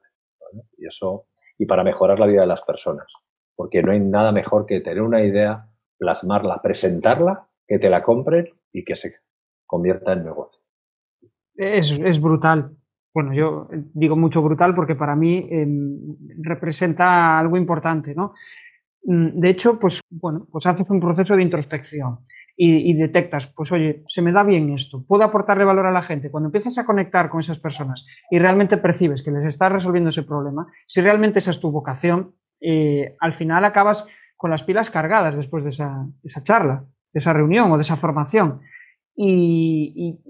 [0.79, 1.27] Y eso,
[1.59, 3.07] y para mejorar la vida de las personas.
[3.55, 5.67] Porque no hay nada mejor que tener una idea,
[5.99, 9.15] plasmarla, presentarla, que te la compren y que se
[9.67, 10.61] convierta en negocio
[11.61, 12.77] es, brutal.
[13.13, 18.35] Bueno, yo digo mucho brutal porque para mí em, representa algo importante, ¿no?
[19.05, 22.21] Mm, de hecho, pues bueno, pues haces un proceso de introspección
[22.63, 26.31] y, detectas, pues oye, se me da bien esto, puedo aportarle valor a la gente.
[26.31, 30.25] Cuando empiezas a conectar con esas personas y realmente percibes que les estás resolviendo ese
[30.25, 34.07] problema, si realmente esa es tu vocación, eh, al final acabas
[34.37, 36.07] con las pilas cargadas después de esa,
[36.43, 36.85] charla,
[37.15, 38.61] de esa reunión o de esa formación.
[39.17, 40.21] y,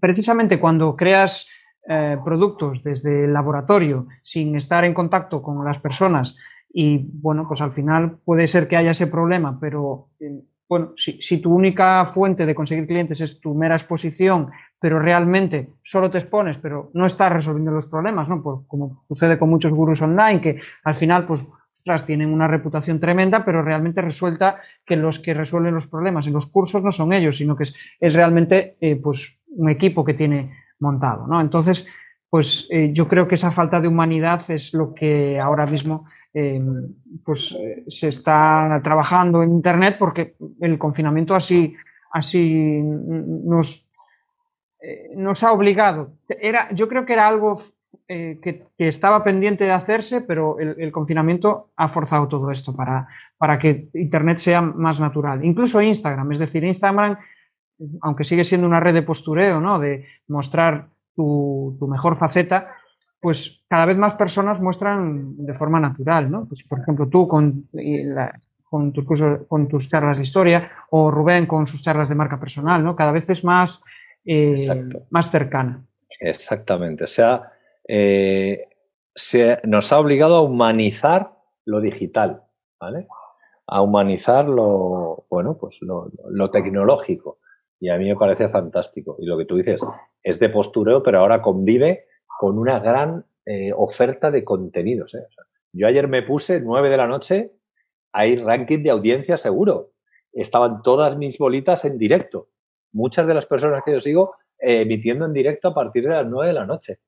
[0.00, 1.46] precisamente cuando creas
[1.88, 6.36] eh, productos desde el laboratorio sin estar en contacto con las personas
[6.68, 11.38] y bueno, pues al final puede ser que haya ese problema, pero eh, bueno, si,
[11.38, 14.50] tu única fuente de conseguir clientes es tu mera exposición,
[14.80, 18.42] pero realmente solo te expones, pero no estás resolviendo los problemas, ¿no?
[18.42, 21.46] como sucede con muchos gurús online, que al final, pues,
[22.04, 26.46] tienen una reputación tremenda, pero realmente resulta que los que resuelven los problemas en los
[26.48, 30.52] cursos no son ellos, sino que es, es realmente, eh, pues, un equipo que tiene
[30.80, 31.40] montado, ¿no?
[31.40, 31.86] Entonces,
[32.30, 36.60] pues eh, yo creo que esa falta de humanidad es lo que ahora mismo eh,
[37.24, 41.74] pues, eh, se está trabajando en Internet porque el confinamiento así,
[42.12, 43.88] así nos,
[45.16, 46.12] nos ha obligado.
[46.28, 47.62] Era, yo creo que era algo
[48.08, 53.58] que, estaba pendiente de hacerse, pero el, el, confinamiento ha forzado todo esto para, para
[53.58, 55.44] que Internet sea más natural.
[55.44, 57.16] Incluso Instagram, es decir, Instagram
[58.00, 59.78] aunque sigue siendo una red de postureo, ¿no?
[59.78, 62.76] De mostrar tu, mejor faceta,
[63.20, 66.46] pues cada vez más personas muestran de forma natural, ¿no?
[66.46, 67.68] Pues, por ejemplo, tú con,
[68.64, 69.06] con, tus
[69.48, 72.94] con tus charlas de historia o Rubén con sus charlas de marca personal, ¿no?
[72.94, 73.82] Cada vez es más,
[74.24, 74.54] eh,
[75.10, 75.82] más cercana.
[76.20, 77.04] Exactamente.
[77.04, 77.52] O sea,
[77.88, 78.68] eh,
[79.14, 81.32] se nos ha obligado a humanizar
[81.64, 82.42] lo digital,
[82.78, 83.08] ¿vale?
[83.66, 87.38] A humanizar lo, bueno, pues lo tecnológico.
[87.78, 89.16] Y a mí me parece fantástico.
[89.18, 89.82] Y lo que tú dices
[90.22, 92.06] es de postureo, pero ahora convive
[92.38, 95.14] con una gran eh, oferta de contenidos.
[95.14, 95.26] ¿eh?
[95.72, 97.52] yo ayer me puse nueve de la noche,
[98.12, 99.92] hay ranking de audiencia seguro.
[100.32, 102.48] Estaban todas mis bolitas en directo.
[102.92, 106.26] Muchas de las personas que yo sigo eh, emitiendo en directo a partir de las
[106.26, 106.98] nueve de la noche.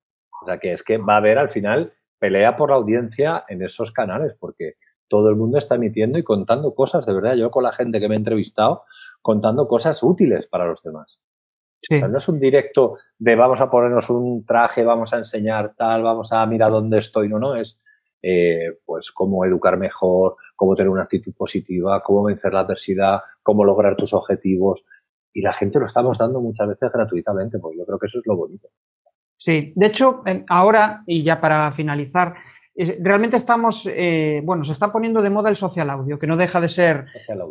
[0.43, 3.63] O sea que es que va a haber al final pelea por la audiencia en
[3.63, 4.75] esos canales, porque
[5.09, 7.35] todo el mundo está emitiendo y contando cosas, de verdad.
[7.35, 8.85] Yo con la gente que me he entrevistado,
[9.23, 11.21] contando cosas útiles para los demás.
[11.91, 16.33] no es un directo de vamos a ponernos un traje, vamos a enseñar tal, vamos
[16.33, 17.81] a mirar dónde estoy, no, no, es
[18.23, 23.65] eh, pues cómo educar mejor, cómo tener una actitud positiva, cómo vencer la adversidad, cómo
[23.65, 24.85] lograr tus objetivos.
[25.33, 28.27] Y la gente lo estamos dando muchas veces gratuitamente, pues yo creo que eso es
[28.27, 28.69] lo bonito.
[29.37, 32.35] Sí, de hecho, ahora, y ya para finalizar,
[33.01, 36.61] realmente estamos, eh, bueno, se está poniendo de moda el social audio, que no deja
[36.61, 37.07] de ser,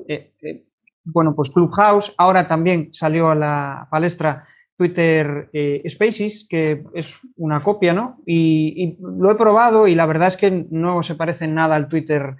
[0.08, 0.66] eh, eh,
[1.12, 4.46] bueno, pues Clubhouse, ahora también salió a la palestra
[4.76, 5.50] Twitter
[5.88, 8.20] Spaces, que es una copia, ¿no?
[8.26, 11.88] Y, lo he probado y la verdad es que no se parece en nada al
[11.88, 12.36] Twitter.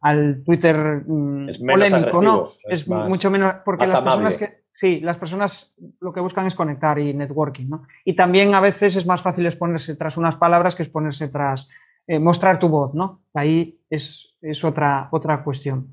[0.00, 2.48] al Twitter mm, polémico, ¿no?
[2.68, 6.98] Es, mucho menos porque las personas que Sí, las personas lo que buscan es conectar
[6.98, 7.84] y networking, ¿no?
[8.04, 11.68] Y también a veces es más fácil exponerse tras unas palabras que exponerse tras
[12.08, 13.22] eh, mostrar tu voz, ¿no?
[13.34, 15.92] Ahí es, otra, otra cuestión.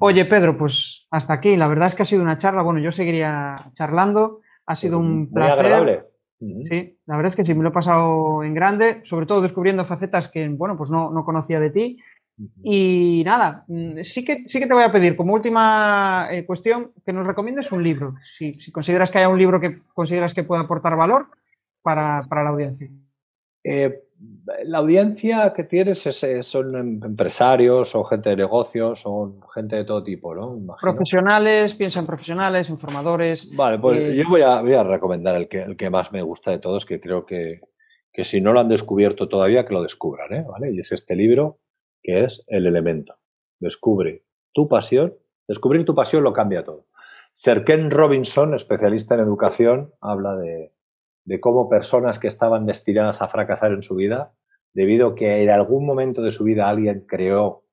[0.00, 1.56] Oye, Pedro, pues hasta aquí.
[1.56, 2.62] La verdad es que ha sido una charla.
[2.62, 4.40] Bueno, yo seguiría charlando.
[4.66, 5.66] Ha sido un placer.
[5.66, 6.04] agradable.
[6.38, 9.86] Sí, la verdad es que sí, me lo he pasado en grande, sobre todo descubriendo
[9.86, 11.98] facetas que, bueno, pues no, no conocía de ti
[12.62, 16.92] y nada, mm, sí que, sí que te voy a pedir como última eh, cuestión
[17.04, 20.62] que nos recomiendes un libro, si, consideras que haya un libro que consideras que pueda
[20.62, 21.28] aportar valor
[21.80, 22.90] para, la audiencia.
[23.64, 24.02] Eh,
[24.64, 29.84] la audiencia que tienes es, son em, empresarios o gente de negocios o gente de
[29.84, 30.76] todo tipo, ¿no?
[30.80, 33.54] Profesionales, piensa en profesionales, informadores.
[33.54, 36.22] Vale, pues eh, yo voy a, voy a recomendar el que, el que más me
[36.22, 37.60] gusta de todos, que creo que,
[38.12, 40.72] que si no lo han descubierto todavía, que lo descubran, ¿vale?
[40.72, 41.58] Y es este libro
[42.02, 43.16] que es el elemento.
[43.58, 45.14] Descubre tu pasión.
[45.48, 46.86] Descubrir tu pasión lo cambia todo.
[47.32, 50.72] Sir Ken Robinson, especialista en educación, habla de,
[51.40, 54.32] cómo personas que estaban destinadas a fracasar en su vida,
[54.72, 57.64] debido a que en algún momento de su vida alguien creó,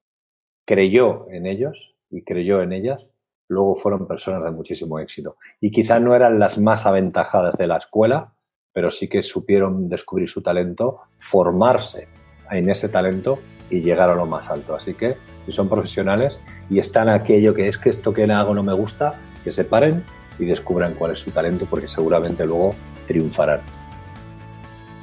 [0.65, 3.13] creyó en ellos y creyó en ellas,
[3.47, 5.37] luego fueron personas de muchísimo éxito.
[5.61, 8.33] Y quizá no eran las más aventajadas de la escuela,
[8.73, 12.07] pero sí que supieron descubrir su talento, formarse
[12.49, 13.39] en ese talento
[13.69, 14.75] y llegar a lo más alto.
[14.75, 16.39] Así que si son profesionales
[16.69, 20.03] y están aquello que es que esto que hago no me gusta, que se paren
[20.39, 22.73] y descubran cuál es su talento porque seguramente luego
[23.07, 23.61] triunfarán.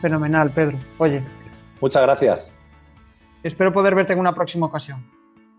[0.01, 0.79] Fenomenal, Pedro.
[0.99, 1.23] Oye.
[1.81, 2.59] Muchas gracias.
[3.43, 5.05] Espero poder verte en una próxima ocasión.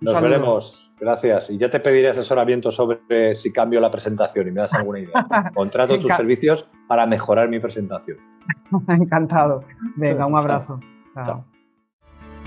[0.02, 0.92] Nos veremos.
[1.00, 1.50] Gracias.
[1.50, 5.52] Y ya te pediré asesoramiento sobre si cambio la presentación y me das alguna idea.
[5.54, 8.18] Contrato tus servicios para mejorar mi presentación.
[8.88, 9.64] Encantado.
[9.96, 10.80] Venga, un abrazo.
[11.24, 11.46] Chao.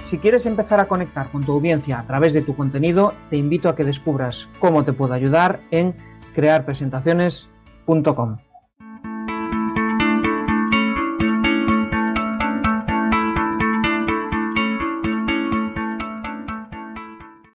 [0.02, 3.68] Si quieres empezar a conectar con tu audiencia a través de tu contenido, te invito
[3.68, 5.94] a que descubras cómo te puedo ayudar en
[6.34, 8.38] crearpresentaciones.com.